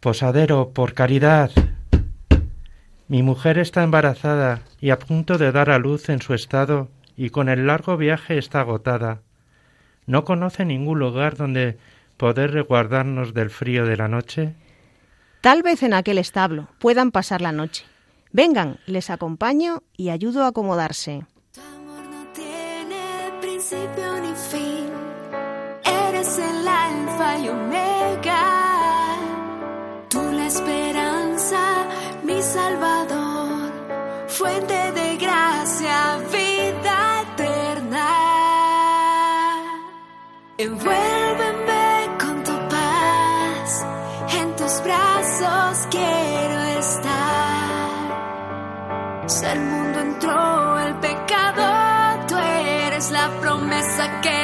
Posadero, 0.00 0.70
por 0.70 0.94
caridad. 0.94 1.50
Mi 3.06 3.22
mujer 3.22 3.58
está 3.58 3.82
embarazada 3.82 4.62
y 4.80 4.88
a 4.90 4.98
punto 4.98 5.36
de 5.36 5.52
dar 5.52 5.68
a 5.68 5.78
luz 5.78 6.08
en 6.08 6.22
su 6.22 6.32
estado 6.32 6.88
y 7.18 7.28
con 7.28 7.50
el 7.50 7.66
largo 7.66 7.98
viaje 7.98 8.38
está 8.38 8.60
agotada. 8.60 9.20
¿No 10.06 10.24
conoce 10.24 10.64
ningún 10.64 10.98
lugar 10.98 11.36
donde 11.36 11.76
poder 12.16 12.52
resguardarnos 12.52 13.34
del 13.34 13.50
frío 13.50 13.84
de 13.84 13.98
la 13.98 14.08
noche? 14.08 14.54
Tal 15.42 15.62
vez 15.62 15.82
en 15.82 15.92
aquel 15.92 16.16
establo 16.16 16.68
puedan 16.78 17.10
pasar 17.10 17.42
la 17.42 17.52
noche. 17.52 17.84
Vengan, 18.32 18.78
les 18.86 19.10
acompaño 19.10 19.82
y 19.98 20.08
ayudo 20.08 20.44
a 20.44 20.48
acomodarse. 20.48 21.26
tiene 22.32 23.32
principio 23.42 24.18
ni 24.22 24.34
fin. 24.34 24.88
Eres 25.84 26.38
el 26.38 26.66
alfa 26.66 27.38
y 27.38 27.48
omega. 27.50 27.89
Envuélveme 40.62 42.18
con 42.20 42.44
tu 42.44 42.52
paz. 42.68 43.86
En 44.40 44.56
tu 44.56 44.64
brazos 44.84 45.86
quiero 45.90 46.60
estar. 46.80 48.00
Si 49.26 49.46
al 49.46 49.60
mundo 49.60 50.00
entró 50.00 50.78
el 50.80 50.94
pecado, 50.96 52.26
tú 52.28 52.36
eres 52.36 53.10
la 53.10 53.30
promesa 53.40 54.20
que 54.20 54.39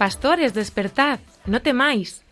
Pastores, 0.00 0.54
despertad, 0.54 1.20
no 1.44 1.60
temáis. 1.60 2.24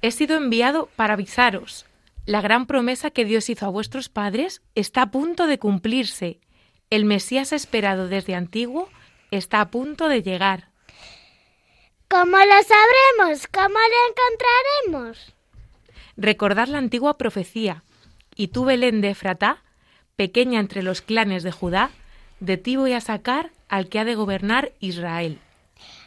He 0.00 0.10
sido 0.10 0.38
enviado 0.38 0.88
para 0.96 1.12
avisaros. 1.12 1.84
La 2.24 2.40
gran 2.40 2.64
promesa 2.64 3.10
que 3.10 3.26
Dios 3.26 3.50
hizo 3.50 3.66
a 3.66 3.68
vuestros 3.68 4.08
padres 4.08 4.62
está 4.74 5.02
a 5.02 5.10
punto 5.10 5.46
de 5.46 5.58
cumplirse. 5.58 6.40
El 6.88 7.04
Mesías 7.04 7.52
esperado 7.52 8.08
desde 8.08 8.34
antiguo 8.34 8.88
está 9.30 9.60
a 9.60 9.70
punto 9.70 10.08
de 10.08 10.22
llegar. 10.22 10.70
¿Cómo 12.08 12.38
lo 12.38 12.62
sabremos? 12.62 13.46
¿Cómo 13.48 13.68
lo 13.68 14.94
encontraremos? 14.94 15.34
Recordad 16.16 16.68
la 16.68 16.78
antigua 16.78 17.18
profecía. 17.18 17.84
Y 18.34 18.48
tú, 18.48 18.64
Belén 18.64 19.02
de 19.02 19.10
Efratá, 19.10 19.62
pequeña 20.16 20.58
entre 20.58 20.82
los 20.82 21.02
clanes 21.02 21.42
de 21.42 21.52
Judá, 21.52 21.90
de 22.40 22.56
ti 22.56 22.76
voy 22.76 22.94
a 22.94 23.02
sacar 23.02 23.50
al 23.68 23.90
que 23.90 23.98
ha 23.98 24.06
de 24.06 24.14
gobernar 24.14 24.72
Israel. 24.80 25.38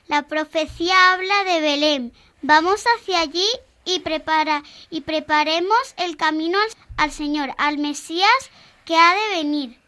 La 0.08 0.24
profecía 0.24 1.14
habla 1.14 1.44
de 1.46 1.62
Belén. 1.62 2.14
Vamos 2.42 2.84
hacia 2.98 3.22
allí 3.22 3.48
y 3.86 4.00
prepara 4.00 4.64
y 4.90 5.02
preparemos 5.02 5.94
el 5.98 6.18
camino 6.18 6.58
al, 6.60 7.06
al 7.06 7.12
Señor, 7.12 7.54
al 7.58 7.78
Mesías 7.78 8.52
que 8.86 8.96
ha 8.96 9.14
de 9.14 9.38
venir. 9.38 9.80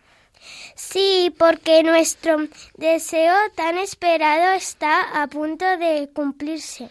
Sí, 0.76 1.34
porque 1.38 1.84
nuestro 1.84 2.38
deseo 2.76 3.36
tan 3.56 3.78
esperado 3.78 4.54
está 4.54 5.22
a 5.22 5.28
punto 5.28 5.66
de 5.78 6.10
cumplirse. 6.14 6.90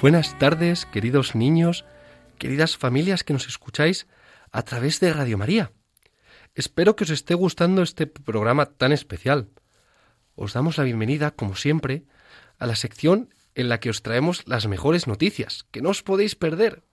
Buenas 0.00 0.38
tardes, 0.38 0.86
queridos 0.86 1.34
niños, 1.34 1.84
queridas 2.38 2.76
familias 2.76 3.24
que 3.24 3.32
nos 3.32 3.48
escucháis 3.48 4.06
a 4.52 4.62
través 4.62 5.00
de 5.00 5.12
Radio 5.12 5.36
María. 5.36 5.72
Espero 6.54 6.94
que 6.94 7.02
os 7.02 7.10
esté 7.10 7.34
gustando 7.34 7.82
este 7.82 8.06
programa 8.06 8.66
tan 8.66 8.92
especial. 8.92 9.50
Os 10.36 10.52
damos 10.52 10.78
la 10.78 10.84
bienvenida, 10.84 11.32
como 11.32 11.56
siempre, 11.56 12.04
a 12.60 12.66
la 12.66 12.76
sección 12.76 13.34
en 13.56 13.68
la 13.68 13.80
que 13.80 13.90
os 13.90 14.02
traemos 14.02 14.46
las 14.46 14.68
mejores 14.68 15.08
noticias, 15.08 15.66
que 15.72 15.82
no 15.82 15.90
os 15.90 16.04
podéis 16.04 16.36
perder. 16.36 16.84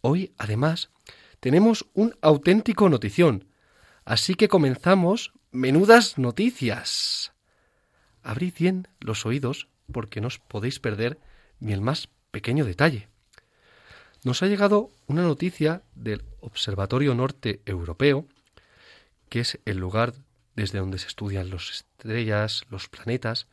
Hoy, 0.00 0.36
además, 0.38 0.90
tenemos 1.40 1.84
un 1.94 2.14
auténtico 2.22 2.88
notición, 2.88 3.48
así 4.04 4.36
que 4.36 4.46
comenzamos 4.46 5.32
Menudas 5.50 6.16
Noticias. 6.16 7.32
Abrid 8.22 8.54
bien 8.56 8.86
los 9.00 9.26
oídos 9.26 9.66
porque 9.90 10.20
no 10.20 10.28
os 10.28 10.38
podéis 10.38 10.78
perder 10.78 11.18
ni 11.64 11.72
el 11.72 11.80
más 11.80 12.08
pequeño 12.30 12.64
detalle. 12.64 13.08
Nos 14.22 14.42
ha 14.42 14.46
llegado 14.46 14.90
una 15.06 15.22
noticia 15.22 15.82
del 15.94 16.22
Observatorio 16.40 17.14
Norte 17.14 17.62
Europeo, 17.64 18.26
que 19.30 19.40
es 19.40 19.58
el 19.64 19.78
lugar 19.78 20.12
desde 20.54 20.78
donde 20.78 20.98
se 20.98 21.08
estudian 21.08 21.50
las 21.50 21.70
estrellas, 21.70 22.64
los 22.68 22.88
planetas, 22.88 23.48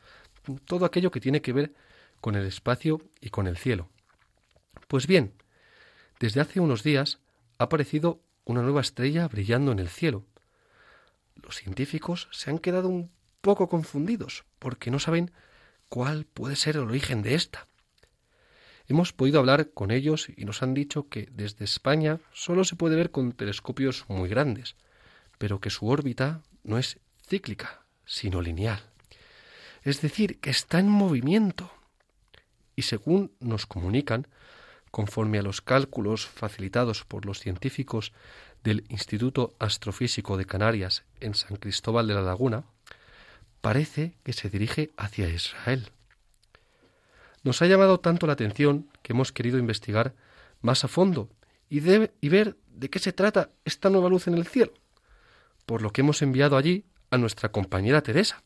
todo 0.66 0.86
aquello 0.86 1.10
que 1.10 1.22
tiene 1.22 1.42
que 1.42 1.54
ver 1.54 1.74
con 2.20 2.36
el 2.36 2.46
espacio 2.46 3.02
y 3.22 3.30
con 3.30 3.48
el 3.48 3.58
cielo. 3.58 3.90
Pues 4.90 5.08
bien, 5.08 5.34
desde 6.20 6.42
hace 6.42 6.60
unos 6.60 6.84
días 6.84 7.20
ha 7.58 7.66
aparecido 7.66 8.22
una 8.44 8.62
nueva 8.62 8.82
estrella 8.82 9.28
brillando 9.30 9.72
en 9.72 9.80
el 9.80 9.88
cielo. 9.90 10.26
Los 11.36 11.56
científicos 11.56 12.28
se 12.32 12.50
han 12.50 12.60
quedado 12.60 12.90
un 12.90 13.10
poco 13.40 13.70
confundidos 13.70 14.44
porque 14.60 14.92
no 14.92 15.00
saben 15.00 15.32
cuál 15.88 16.26
puede 16.26 16.58
ser 16.58 16.76
el 16.76 16.84
origen 16.84 17.22
de 17.22 17.36
esta. 17.36 17.68
Hemos 18.88 19.14
podido 19.14 19.40
hablar 19.40 19.72
con 19.72 19.92
ellos 19.92 20.28
y 20.36 20.46
nos 20.46 20.64
han 20.64 20.74
dicho 20.74 21.08
que 21.10 21.30
desde 21.32 21.66
España 21.66 22.20
solo 22.34 22.64
se 22.64 22.76
puede 22.76 22.96
ver 22.96 23.12
con 23.12 23.32
telescopios 23.32 24.06
muy 24.08 24.30
grandes, 24.30 24.76
pero 25.38 25.60
que 25.60 25.70
su 25.70 25.88
órbita 25.88 26.42
no 26.64 26.78
es 26.78 27.00
cíclica, 27.26 27.82
sino 28.06 28.42
lineal. 28.42 28.82
Es 29.84 30.02
decir, 30.02 30.40
que 30.40 30.50
está 30.50 30.80
en 30.80 30.90
movimiento. 30.90 31.72
Y 32.76 32.84
según 32.84 33.32
nos 33.40 33.66
comunican, 33.66 34.28
conforme 34.92 35.40
a 35.40 35.44
los 35.44 35.62
cálculos 35.62 36.28
facilitados 36.28 37.06
por 37.06 37.26
los 37.26 37.40
científicos 37.40 38.12
del 38.64 38.86
Instituto 38.90 39.56
Astrofísico 39.60 40.38
de 40.38 40.46
Canarias 40.46 41.04
en 41.20 41.34
San 41.34 41.58
Cristóbal 41.58 42.08
de 42.08 42.14
la 42.14 42.22
Laguna, 42.22 42.66
parece 43.62 44.18
que 44.24 44.34
se 44.34 44.50
dirige 44.50 44.92
hacia 44.98 45.30
Israel. 45.30 45.92
Nos 47.44 47.62
ha 47.62 47.66
llamado 47.66 48.00
tanto 48.00 48.28
la 48.28 48.34
atención 48.34 48.90
que 49.02 49.14
hemos 49.14 49.32
querido 49.32 49.58
investigar 49.58 50.14
más 50.62 50.84
a 50.84 50.88
fondo 50.88 51.30
y, 51.70 51.80
ver 51.80 52.12
de 52.68 52.90
qué 52.90 53.00
se 53.00 53.14
trata 53.14 53.50
esta 53.66 53.90
nueva 53.90 54.10
luz 54.10 54.28
en 54.28 54.36
el 54.36 54.46
cielo, 54.46 54.74
por 55.66 55.82
lo 55.82 55.92
que 55.92 56.02
hemos 56.02 56.22
enviado 56.22 56.58
allí 56.58 56.86
a 57.10 57.18
nuestra 57.18 57.50
compañera 57.50 58.02
Teresa, 58.02 58.44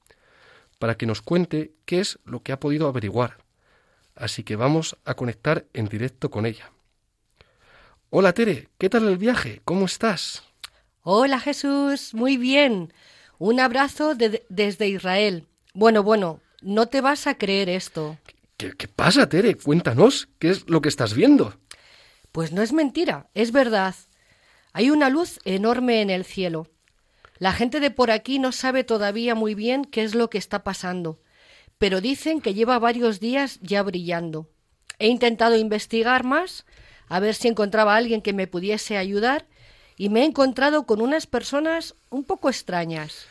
para 0.80 0.96
que 0.96 1.06
nos 1.06 1.22
cuente 1.22 1.74
qué 1.86 2.00
es 2.00 2.20
lo 2.26 2.42
que 2.42 2.52
ha 2.52 2.60
podido 2.60 2.88
averiguar. 2.88 3.38
Así 4.16 4.44
que 4.44 4.56
vamos 4.56 4.98
a 5.06 5.16
conectar 5.16 5.66
en 5.74 5.88
directo 5.88 6.30
con 6.30 6.46
ella. 6.46 6.72
Hola 8.10 8.34
Tere, 8.34 8.70
¿qué 8.78 8.90
tal 8.90 9.08
el 9.08 9.18
viaje? 9.18 9.62
¿Cómo 9.66 9.86
estás? 9.86 10.44
Hola 11.02 11.40
Jesús, 11.40 12.14
muy 12.14 12.38
bien. 12.38 12.94
Un 13.40 13.60
abrazo 13.60 14.16
de- 14.16 14.46
desde 14.48 14.88
Israel. 14.88 15.48
Bueno, 15.74 16.02
bueno, 16.04 16.40
no 16.62 16.88
te 16.88 17.02
vas 17.02 17.28
a 17.28 17.38
creer 17.38 17.68
esto. 17.70 18.18
¿Qué, 18.66 18.72
qué 18.76 18.88
pasa, 18.88 19.30
Tere? 19.30 19.56
Cuéntanos, 19.56 20.28
¿qué 20.40 20.50
es 20.50 20.68
lo 20.68 20.82
que 20.82 20.90
estás 20.90 21.14
viendo? 21.14 21.54
Pues 22.32 22.52
no 22.52 22.64
es 22.64 22.74
mentira, 22.74 23.30
es 23.36 23.52
verdad. 23.52 23.94
Hay 24.74 24.90
una 24.90 25.12
luz 25.12 25.40
enorme 25.46 26.02
en 26.02 26.10
el 26.10 26.26
cielo. 26.26 26.68
La 27.38 27.54
gente 27.54 27.80
de 27.80 27.92
por 27.92 28.10
aquí 28.10 28.40
no 28.40 28.52
sabe 28.52 28.84
todavía 28.84 29.36
muy 29.36 29.54
bien 29.54 29.86
qué 29.86 30.02
es 30.02 30.16
lo 30.16 30.32
que 30.32 30.40
está 30.40 30.64
pasando, 30.64 31.20
pero 31.78 32.02
dicen 32.02 32.42
que 32.42 32.56
lleva 32.56 32.80
varios 32.80 33.20
días 33.20 33.60
ya 33.62 33.84
brillando. 33.84 34.50
He 34.98 35.10
intentado 35.10 35.56
investigar 35.58 36.24
más, 36.24 36.66
a 37.08 37.20
ver 37.20 37.36
si 37.36 37.48
encontraba 37.48 37.94
a 37.94 37.98
alguien 37.98 38.24
que 38.24 38.34
me 38.34 38.48
pudiese 38.48 38.98
ayudar, 38.98 39.46
y 39.96 40.10
me 40.10 40.22
he 40.22 40.26
encontrado 40.26 40.88
con 40.88 41.02
unas 41.02 41.28
personas 41.28 41.94
un 42.10 42.24
poco 42.24 42.50
extrañas. 42.50 43.28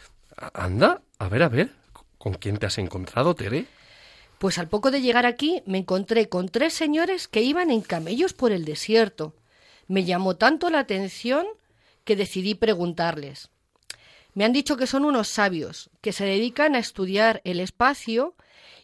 Anda, 0.53 1.03
a 1.18 1.29
ver, 1.29 1.42
a 1.42 1.49
ver, 1.49 1.73
¿con 2.18 2.35
quién 2.35 2.59
te 2.59 2.66
has 2.66 2.79
encontrado, 2.79 3.35
Tere? 3.35 3.66
Pues 4.38 4.59
al 4.59 4.68
poco 4.68 4.90
de 4.90 5.01
llegar 5.01 5.27
aquí 5.27 5.62
me 5.66 5.79
encontré 5.79 6.29
con 6.29 6.49
tres 6.49 6.75
señores 6.75 7.29
que 7.29 7.42
iban 7.42 7.70
en 7.70 7.81
camellos 7.81 8.33
por 8.33 8.53
el 8.53 8.64
desierto. 8.64 9.35
Me 9.87 10.05
llamó 10.05 10.37
tanto 10.37 10.70
la 10.70 10.81
atención 10.81 11.47
que 12.05 12.16
decidí 12.16 12.55
preguntarles. 12.55 13.51
Me 14.35 14.44
han 14.44 14.53
dicho 14.53 14.77
que 14.77 14.87
son 14.87 15.05
unos 15.05 15.29
sabios, 15.29 15.90
que 16.01 16.12
se 16.12 16.25
dedican 16.25 16.75
a 16.75 16.81
estudiar 16.81 17.40
el 17.44 17.61
espacio 17.61 18.35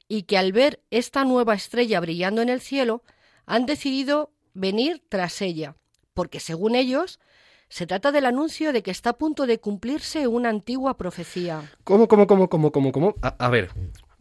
y 0.09 0.23
que 0.23 0.39
al 0.39 0.53
ver 0.53 0.81
esta 0.91 1.25
nueva 1.25 1.55
estrella 1.55 2.01
brillando 2.01 2.41
en 2.43 2.49
el 2.49 2.61
cielo, 2.61 3.03
han 3.47 3.67
decidido 3.67 4.33
venir 4.55 5.03
tras 5.09 5.43
ella, 5.43 5.77
porque 6.15 6.41
según 6.41 6.75
ellos, 6.75 7.19
se 7.69 7.87
trata 7.87 8.13
del 8.13 8.27
anuncio 8.27 8.73
de 8.73 8.83
que 8.83 8.91
está 8.91 9.11
a 9.11 9.19
punto 9.19 9.47
de 9.47 9.59
cumplirse 9.59 10.27
una 10.27 10.49
antigua 10.49 10.97
profecía. 10.97 11.63
¿Cómo, 11.85 12.09
cómo, 12.09 12.27
cómo, 12.27 12.49
cómo, 12.49 12.73
cómo, 12.73 12.93
cómo? 12.93 13.15
A, 13.23 13.29
a 13.39 13.49
ver, 13.49 13.71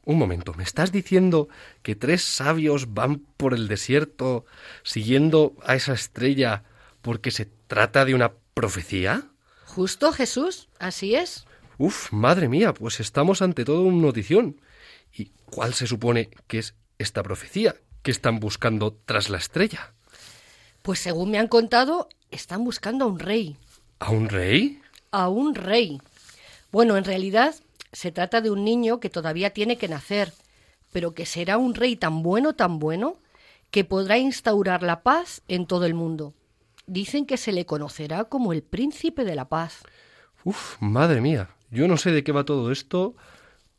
un 0.05 0.17
momento, 0.17 0.53
¿me 0.53 0.63
estás 0.63 0.91
diciendo 0.91 1.49
que 1.83 1.95
tres 1.95 2.23
sabios 2.23 2.93
van 2.93 3.19
por 3.37 3.53
el 3.53 3.67
desierto 3.67 4.45
siguiendo 4.83 5.55
a 5.63 5.75
esa 5.75 5.93
estrella 5.93 6.63
porque 7.01 7.31
se 7.31 7.45
trata 7.67 8.05
de 8.05 8.15
una 8.15 8.33
profecía? 8.53 9.25
Justo, 9.65 10.11
Jesús, 10.11 10.69
así 10.79 11.15
es. 11.15 11.45
Uf, 11.77 12.11
madre 12.11 12.49
mía, 12.49 12.73
pues 12.73 12.99
estamos 12.99 13.41
ante 13.41 13.63
todo 13.63 13.83
una 13.83 14.01
notición. 14.01 14.59
¿Y 15.13 15.31
cuál 15.45 15.73
se 15.73 15.87
supone 15.87 16.29
que 16.47 16.59
es 16.59 16.75
esta 16.97 17.23
profecía 17.23 17.75
que 18.01 18.11
están 18.11 18.39
buscando 18.39 18.97
tras 19.05 19.29
la 19.29 19.37
estrella? 19.37 19.93
Pues 20.81 20.99
según 20.99 21.31
me 21.31 21.39
han 21.39 21.47
contado, 21.47 22.09
están 22.31 22.63
buscando 22.63 23.05
a 23.05 23.07
un 23.07 23.19
rey. 23.19 23.57
¿A 23.99 24.11
un 24.11 24.29
rey? 24.29 24.81
A 25.11 25.29
un 25.29 25.55
rey. 25.55 26.01
Bueno, 26.71 26.97
en 26.97 27.03
realidad 27.03 27.55
se 27.91 28.11
trata 28.11 28.41
de 28.41 28.51
un 28.51 28.63
niño 28.63 28.99
que 28.99 29.09
todavía 29.09 29.51
tiene 29.51 29.77
que 29.77 29.87
nacer, 29.87 30.33
pero 30.91 31.13
que 31.13 31.25
será 31.25 31.57
un 31.57 31.75
rey 31.75 31.95
tan 31.95 32.23
bueno, 32.23 32.53
tan 32.53 32.79
bueno, 32.79 33.17
que 33.71 33.83
podrá 33.83 34.17
instaurar 34.17 34.83
la 34.83 35.03
paz 35.03 35.41
en 35.47 35.65
todo 35.65 35.85
el 35.85 35.93
mundo. 35.93 36.33
Dicen 36.87 37.25
que 37.25 37.37
se 37.37 37.51
le 37.51 37.65
conocerá 37.65 38.25
como 38.25 38.53
el 38.53 38.63
príncipe 38.63 39.23
de 39.23 39.35
la 39.35 39.49
paz. 39.49 39.83
Uf, 40.43 40.77
madre 40.79 41.21
mía, 41.21 41.49
yo 41.69 41.87
no 41.87 41.97
sé 41.97 42.11
de 42.11 42.23
qué 42.23 42.31
va 42.31 42.45
todo 42.45 42.71
esto, 42.71 43.15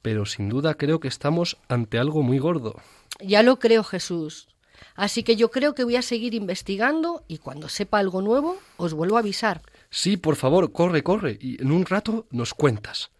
pero 0.02 0.26
sin 0.26 0.48
duda 0.48 0.74
creo 0.74 1.00
que 1.00 1.08
estamos 1.08 1.56
ante 1.68 1.98
algo 1.98 2.22
muy 2.22 2.38
gordo. 2.38 2.76
Ya 3.20 3.42
lo 3.42 3.58
creo, 3.58 3.82
Jesús. 3.82 4.48
Así 4.94 5.22
que 5.22 5.36
yo 5.36 5.50
creo 5.50 5.74
que 5.74 5.84
voy 5.84 5.96
a 5.96 6.02
seguir 6.02 6.34
investigando 6.34 7.24
y 7.28 7.38
cuando 7.38 7.68
sepa 7.68 7.98
algo 7.98 8.22
nuevo 8.22 8.56
os 8.76 8.94
vuelvo 8.94 9.16
a 9.16 9.20
avisar. 9.20 9.62
Sí, 9.90 10.16
por 10.16 10.36
favor, 10.36 10.72
corre, 10.72 11.02
corre, 11.02 11.38
y 11.40 11.60
en 11.60 11.72
un 11.72 11.84
rato 11.84 12.26
nos 12.30 12.54
cuentas. 12.54 13.10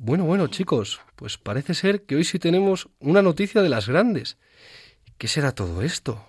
Bueno, 0.00 0.26
bueno, 0.26 0.46
chicos, 0.46 1.00
pues 1.16 1.38
parece 1.38 1.74
ser 1.74 2.04
que 2.04 2.14
hoy 2.14 2.22
sí 2.22 2.38
tenemos 2.38 2.88
una 3.00 3.20
noticia 3.20 3.62
de 3.62 3.68
las 3.68 3.88
grandes. 3.88 4.38
¿Qué 5.18 5.26
será 5.26 5.50
todo 5.50 5.82
esto? 5.82 6.24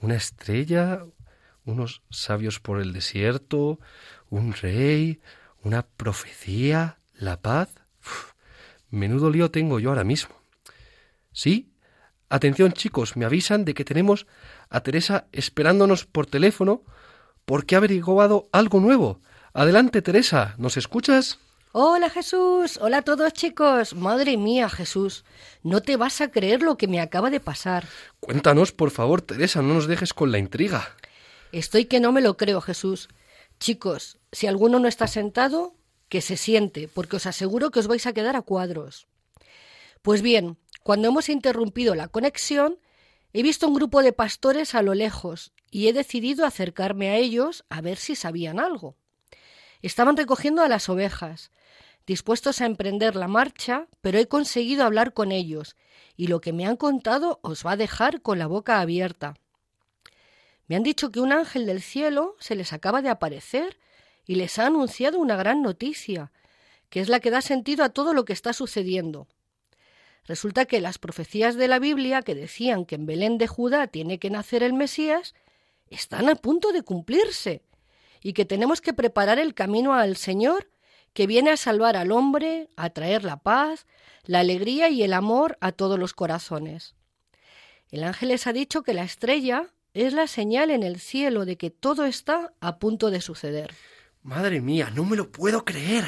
¿Una 0.00 0.14
estrella? 0.14 1.04
¿Unos 1.64 2.02
sabios 2.08 2.60
por 2.60 2.80
el 2.80 2.92
desierto? 2.92 3.80
¿Un 4.30 4.52
rey? 4.52 5.20
¿Una 5.64 5.82
profecía? 5.82 7.00
¿La 7.14 7.42
paz? 7.42 7.68
Menudo 8.90 9.28
lío 9.28 9.50
tengo 9.50 9.80
yo 9.80 9.88
ahora 9.88 10.04
mismo. 10.04 10.36
Sí, 11.32 11.72
atención 12.28 12.74
chicos, 12.74 13.16
me 13.16 13.24
avisan 13.24 13.64
de 13.64 13.74
que 13.74 13.84
tenemos 13.84 14.28
a 14.70 14.82
Teresa 14.82 15.26
esperándonos 15.32 16.04
por 16.04 16.26
teléfono 16.26 16.84
porque 17.44 17.74
ha 17.74 17.78
averiguado 17.78 18.48
algo 18.52 18.78
nuevo. 18.78 19.20
Adelante, 19.52 20.00
Teresa, 20.00 20.54
¿nos 20.58 20.76
escuchas? 20.76 21.40
Hola 21.76 22.08
Jesús, 22.08 22.78
hola 22.80 22.98
a 22.98 23.02
todos 23.02 23.32
chicos. 23.32 23.94
Madre 23.96 24.36
mía 24.36 24.68
Jesús, 24.68 25.24
no 25.64 25.80
te 25.80 25.96
vas 25.96 26.20
a 26.20 26.30
creer 26.30 26.62
lo 26.62 26.76
que 26.76 26.86
me 26.86 27.00
acaba 27.00 27.30
de 27.30 27.40
pasar. 27.40 27.88
Cuéntanos, 28.20 28.70
por 28.70 28.92
favor, 28.92 29.22
Teresa, 29.22 29.60
no 29.60 29.74
nos 29.74 29.88
dejes 29.88 30.14
con 30.14 30.30
la 30.30 30.38
intriga. 30.38 30.94
Estoy 31.50 31.86
que 31.86 31.98
no 31.98 32.12
me 32.12 32.20
lo 32.20 32.36
creo 32.36 32.60
Jesús. 32.60 33.08
Chicos, 33.58 34.18
si 34.30 34.46
alguno 34.46 34.78
no 34.78 34.86
está 34.86 35.08
sentado, 35.08 35.74
que 36.08 36.20
se 36.20 36.36
siente, 36.36 36.86
porque 36.86 37.16
os 37.16 37.26
aseguro 37.26 37.72
que 37.72 37.80
os 37.80 37.88
vais 37.88 38.06
a 38.06 38.12
quedar 38.12 38.36
a 38.36 38.42
cuadros. 38.42 39.08
Pues 40.00 40.22
bien, 40.22 40.58
cuando 40.84 41.08
hemos 41.08 41.28
interrumpido 41.28 41.96
la 41.96 42.06
conexión, 42.06 42.78
he 43.32 43.42
visto 43.42 43.66
un 43.66 43.74
grupo 43.74 44.04
de 44.04 44.12
pastores 44.12 44.76
a 44.76 44.82
lo 44.82 44.94
lejos 44.94 45.52
y 45.72 45.88
he 45.88 45.92
decidido 45.92 46.46
acercarme 46.46 47.08
a 47.08 47.16
ellos 47.16 47.64
a 47.68 47.80
ver 47.80 47.96
si 47.96 48.14
sabían 48.14 48.60
algo. 48.60 48.94
Estaban 49.82 50.16
recogiendo 50.16 50.62
a 50.62 50.68
las 50.68 50.88
ovejas, 50.88 51.50
dispuestos 52.06 52.60
a 52.60 52.66
emprender 52.66 53.16
la 53.16 53.28
marcha, 53.28 53.86
pero 54.00 54.18
he 54.18 54.26
conseguido 54.26 54.84
hablar 54.84 55.14
con 55.14 55.32
ellos, 55.32 55.76
y 56.16 56.26
lo 56.26 56.40
que 56.40 56.52
me 56.52 56.66
han 56.66 56.76
contado 56.76 57.40
os 57.42 57.64
va 57.64 57.72
a 57.72 57.76
dejar 57.76 58.22
con 58.22 58.38
la 58.38 58.46
boca 58.46 58.80
abierta. 58.80 59.34
Me 60.66 60.76
han 60.76 60.82
dicho 60.82 61.10
que 61.10 61.20
un 61.20 61.32
ángel 61.32 61.66
del 61.66 61.82
cielo 61.82 62.36
se 62.38 62.54
les 62.54 62.72
acaba 62.72 63.02
de 63.02 63.10
aparecer 63.10 63.78
y 64.26 64.36
les 64.36 64.58
ha 64.58 64.66
anunciado 64.66 65.18
una 65.18 65.36
gran 65.36 65.62
noticia, 65.62 66.32
que 66.88 67.00
es 67.00 67.08
la 67.08 67.20
que 67.20 67.30
da 67.30 67.40
sentido 67.40 67.84
a 67.84 67.90
todo 67.90 68.14
lo 68.14 68.24
que 68.24 68.32
está 68.32 68.52
sucediendo. 68.52 69.26
Resulta 70.26 70.64
que 70.64 70.80
las 70.80 70.98
profecías 70.98 71.56
de 71.56 71.68
la 71.68 71.78
Biblia 71.78 72.22
que 72.22 72.34
decían 72.34 72.86
que 72.86 72.94
en 72.94 73.04
Belén 73.04 73.36
de 73.36 73.46
Judá 73.46 73.88
tiene 73.88 74.18
que 74.18 74.30
nacer 74.30 74.62
el 74.62 74.72
Mesías 74.72 75.34
están 75.90 76.30
a 76.30 76.34
punto 76.34 76.72
de 76.72 76.82
cumplirse 76.82 77.62
y 78.22 78.32
que 78.32 78.46
tenemos 78.46 78.80
que 78.80 78.94
preparar 78.94 79.38
el 79.38 79.52
camino 79.52 79.92
al 79.92 80.16
Señor 80.16 80.70
que 81.14 81.26
viene 81.26 81.50
a 81.50 81.56
salvar 81.56 81.96
al 81.96 82.12
hombre, 82.12 82.68
a 82.76 82.90
traer 82.90 83.24
la 83.24 83.38
paz, 83.38 83.86
la 84.24 84.40
alegría 84.40 84.90
y 84.90 85.02
el 85.02 85.12
amor 85.12 85.56
a 85.60 85.72
todos 85.72 85.98
los 85.98 86.12
corazones. 86.12 86.94
El 87.90 88.04
ángel 88.04 88.30
les 88.30 88.46
ha 88.46 88.52
dicho 88.52 88.82
que 88.82 88.94
la 88.94 89.04
estrella 89.04 89.72
es 89.94 90.12
la 90.12 90.26
señal 90.26 90.70
en 90.70 90.82
el 90.82 90.98
cielo 90.98 91.44
de 91.44 91.56
que 91.56 91.70
todo 91.70 92.04
está 92.04 92.52
a 92.60 92.78
punto 92.78 93.10
de 93.10 93.20
suceder. 93.20 93.72
Madre 94.22 94.60
mía, 94.60 94.90
no 94.94 95.04
me 95.04 95.16
lo 95.16 95.30
puedo 95.30 95.64
creer. 95.64 96.04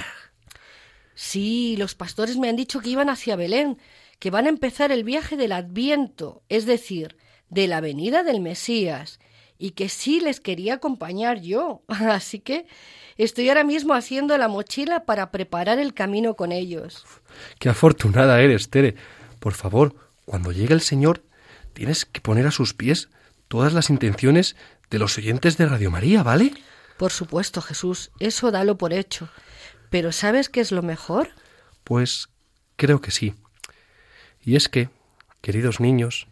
Sí, 1.15 1.77
los 1.79 1.95
pastores 1.95 2.37
me 2.37 2.49
han 2.49 2.57
dicho 2.57 2.81
que 2.81 2.91
iban 2.91 3.09
hacia 3.09 3.37
Belén, 3.37 3.79
que 4.19 4.31
van 4.31 4.47
a 4.47 4.51
empezar 4.51 4.91
el 4.91 5.05
viaje 5.05 5.37
del 5.37 5.53
Adviento, 5.53 6.43
es 6.49 6.67
decir, 6.67 7.17
de 7.49 7.69
la 7.69 7.81
venida 7.81 8.25
del 8.25 8.41
Mesías, 8.41 9.21
y 9.59 9.73
que 9.73 9.89
sí 9.89 10.21
les 10.21 10.41
quería 10.41 10.75
acompañar 10.75 11.41
yo. 11.41 11.83
Así 11.89 12.41
que 12.41 12.67
estoy 13.17 13.49
ahora 13.49 13.65
mismo 13.65 13.95
haciendo 13.95 14.37
la 14.39 14.49
mochila 14.49 15.05
para 15.05 15.31
preparar 15.31 15.79
el 15.79 15.95
camino 15.95 16.35
con 16.35 16.53
ellos. 16.53 17.05
Qué 17.59 17.69
afortunada 17.69 18.41
eres, 18.41 18.71
Tere. 18.71 18.95
Por 19.41 19.55
favor, 19.55 19.95
cuando 20.25 20.53
llegue 20.53 20.75
el 20.75 20.81
Señor, 20.81 21.23
tienes 21.73 22.05
que 22.05 22.21
poner 22.21 22.47
a 22.47 22.51
sus 22.51 22.75
pies 22.75 23.09
todas 23.49 23.73
las 23.73 23.91
intenciones 23.91 24.57
de 24.91 24.99
los 24.99 25.17
oyentes 25.19 25.57
de 25.57 25.67
Radio 25.67 25.91
María, 25.91 26.23
¿vale? 26.23 26.53
Por 26.97 27.13
supuesto, 27.13 27.61
Jesús, 27.61 28.11
eso 28.19 28.51
dalo 28.51 28.79
por 28.79 28.93
hecho. 28.93 29.29
Pero 29.91 30.13
¿sabes 30.13 30.49
qué 30.49 30.61
es 30.61 30.73
lo 30.73 30.83
mejor? 30.83 31.31
Pues 31.85 32.29
creo 32.77 33.01
que 33.01 33.11
sí. 33.11 33.35
Y 34.43 34.57
es 34.57 34.69
que, 34.69 34.89
queridos 35.43 35.81
niños, 35.81 36.27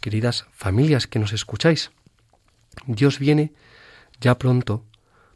queridas 0.00 0.46
familias 0.52 1.06
que 1.06 1.18
nos 1.18 1.32
escucháis, 1.32 1.90
Dios 2.86 3.18
viene 3.18 3.52
ya 4.20 4.38
pronto 4.38 4.84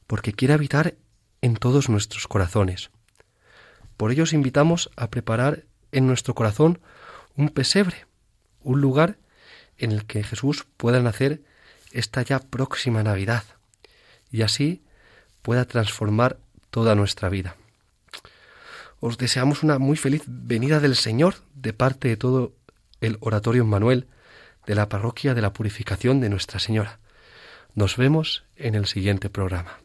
porque 0.07 0.33
quiere 0.33 0.55
habitar 0.55 0.95
en 1.43 1.57
todos 1.57 1.89
nuestros 1.89 2.27
corazones. 2.27 2.91
Por 3.97 4.13
ello 4.13 4.25
os 4.25 4.33
invitamos 4.33 4.91
a 4.97 5.11
preparar 5.11 5.65
en 5.93 6.07
nuestro 6.07 6.35
corazón 6.35 6.81
un 7.37 7.49
pesebre, 7.51 8.07
un 8.63 8.81
lugar 8.81 9.19
en 9.77 9.93
el 9.93 10.07
que 10.07 10.23
Jesús 10.23 10.67
pueda 10.77 11.01
nacer 11.01 11.43
esta 11.93 12.23
ya 12.23 12.41
próxima 12.41 13.03
Navidad 13.03 13.45
y 14.31 14.43
así 14.43 14.83
pueda 15.43 15.65
transformar 15.65 16.39
toda 16.71 16.95
nuestra 16.95 17.29
vida. 17.29 17.57
Os 19.01 19.17
deseamos 19.17 19.63
una 19.63 19.79
muy 19.79 19.97
feliz 19.97 20.23
venida 20.27 20.81
del 20.81 20.97
Señor 20.97 21.37
de 21.55 21.73
parte 21.73 22.09
de 22.09 22.17
todo 22.17 22.53
el 23.01 23.17
Oratorio 23.21 23.65
Manuel 23.65 24.09
de 24.67 24.75
la 24.75 24.89
Parroquia 24.89 25.35
de 25.35 25.43
la 25.43 25.53
Purificación 25.53 26.21
de 26.21 26.29
Nuestra 26.29 26.59
Señora. 26.59 26.99
Nos 27.75 27.97
vemos 27.97 28.45
en 28.57 28.75
el 28.75 28.87
siguiente 28.87 29.31
programa. 29.31 29.79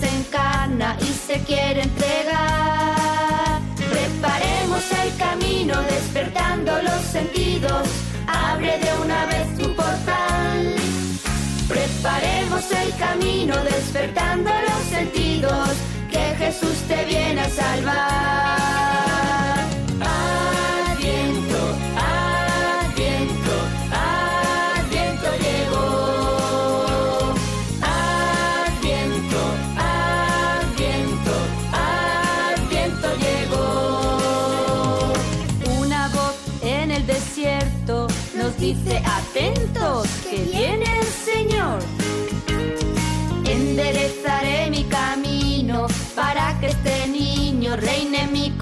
Encarna 0.00 0.96
y 1.00 1.12
se 1.26 1.42
quiere 1.44 1.82
entregar. 1.82 3.60
Preparemos 3.76 4.82
el 5.04 5.16
camino 5.16 5.74
despertando 5.82 6.82
los 6.82 7.02
sentidos. 7.12 7.88
Abre 8.26 8.78
de 8.78 8.90
una 9.04 9.26
vez 9.26 9.58
tu 9.58 9.74
portal. 9.74 10.74
Preparemos 11.68 12.70
el 12.70 12.96
camino 12.96 13.54
despertando 13.64 14.50
los 14.50 14.82
sentidos. 14.90 15.68
Que 16.10 16.34
Jesús 16.36 16.76
te 16.88 17.04
viene 17.04 17.40
a 17.40 17.50
salvar. 17.50 19.11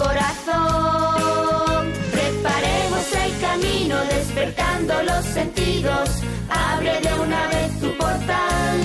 Corazón. 0.01 1.93
Preparemos 2.11 3.05
el 3.25 3.41
camino 3.41 3.97
despertando 4.17 5.03
los 5.03 5.25
sentidos. 5.27 6.09
Abre 6.49 7.01
de 7.01 7.13
una 7.21 7.47
vez 7.49 7.81
tu 7.81 7.97
portal. 7.99 8.79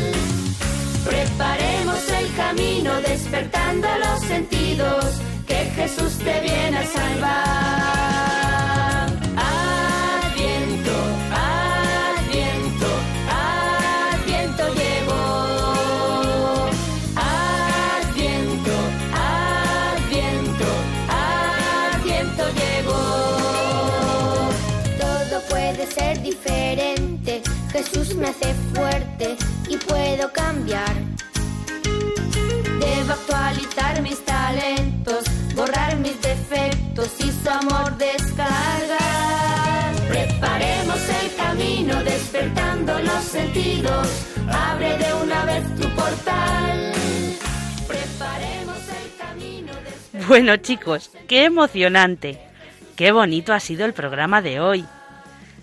Preparemos 1.05 1.99
el 2.19 2.35
camino 2.35 3.01
despertando 3.01 3.87
los 4.05 4.19
sentidos. 4.27 5.05
Que 5.47 5.71
Jesús 5.75 6.17
te 6.17 6.41
viene 6.41 6.77
a 6.77 6.85
salvar. 6.85 7.94
Bueno 50.27 50.57
chicos, 50.57 51.11
qué 51.27 51.45
emocionante. 51.45 52.39
Qué 52.95 53.11
bonito 53.11 53.53
ha 53.53 53.59
sido 53.59 53.85
el 53.85 53.93
programa 53.93 54.41
de 54.41 54.59
hoy. 54.59 54.85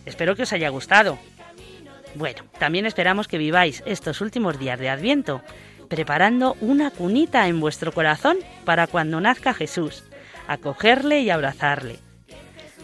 Espero 0.07 0.37
que 0.37 0.42
os 0.42 0.53
haya 0.53 0.68
gustado. 0.68 1.18
Bueno, 2.15 2.42
también 2.58 2.87
esperamos 2.87 3.27
que 3.27 3.38
viváis 3.38 3.83
estos 3.87 4.21
últimos 4.21 4.58
días 4.58 4.79
de 4.79 4.88
Adviento 4.88 5.42
preparando 5.88 6.56
una 6.60 6.90
cunita 6.90 7.48
en 7.48 7.60
vuestro 7.60 7.92
corazón 7.92 8.38
para 8.65 8.87
cuando 8.87 9.21
nazca 9.21 9.52
Jesús, 9.52 10.04
acogerle 10.46 11.21
y 11.21 11.31
abrazarle. 11.31 11.98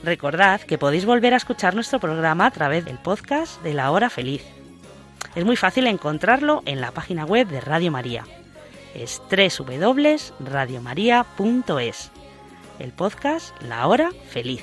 Recordad 0.03 0.61
que 0.61 0.79
podéis 0.79 1.07
volver 1.07 1.33
a 1.33 1.39
escuchar 1.39 1.74
nuestro 1.74 2.01
programa 2.01 2.47
a 2.47 2.51
través 2.51 2.85
del 2.85 2.99
podcast 2.99 3.62
de 3.62 3.74
La 3.74 3.91
Hora 3.93 4.11
Feliz. 4.11 4.43
Es 5.35 5.45
muy 5.45 5.57
fácil 5.57 5.87
encontrarlo 5.87 6.62
en 6.66 6.81
la 6.81 6.91
página 6.91 7.24
web 7.24 7.49
de 7.49 7.61
Radio 7.61 7.91
María. 7.91 8.24
Es 8.95 9.20
www.radiomaria.es. 9.30 12.11
El 12.78 12.93
podcast 12.93 13.62
La 13.62 13.86
Hora 13.86 14.11
Feliz. 14.28 14.62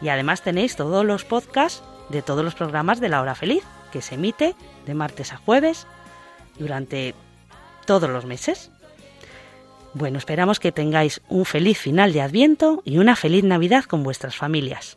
Y 0.00 0.08
además 0.08 0.42
tenéis 0.42 0.76
todos 0.76 1.04
los 1.04 1.24
podcasts 1.24 1.82
de 2.08 2.22
todos 2.22 2.44
los 2.44 2.54
programas 2.54 3.00
de 3.00 3.08
La 3.08 3.20
Hora 3.20 3.34
Feliz, 3.34 3.64
que 3.92 4.02
se 4.02 4.16
emite 4.16 4.54
de 4.86 4.94
martes 4.94 5.32
a 5.32 5.36
jueves 5.36 5.86
durante 6.58 7.14
todos 7.86 8.10
los 8.10 8.24
meses. 8.24 8.70
Bueno, 9.94 10.18
esperamos 10.18 10.58
que 10.58 10.72
tengáis 10.72 11.20
un 11.28 11.44
feliz 11.44 11.78
final 11.78 12.12
de 12.12 12.22
Adviento 12.22 12.82
y 12.84 12.98
una 12.98 13.16
feliz 13.16 13.44
Navidad 13.44 13.84
con 13.84 14.02
vuestras 14.02 14.36
familias. 14.36 14.96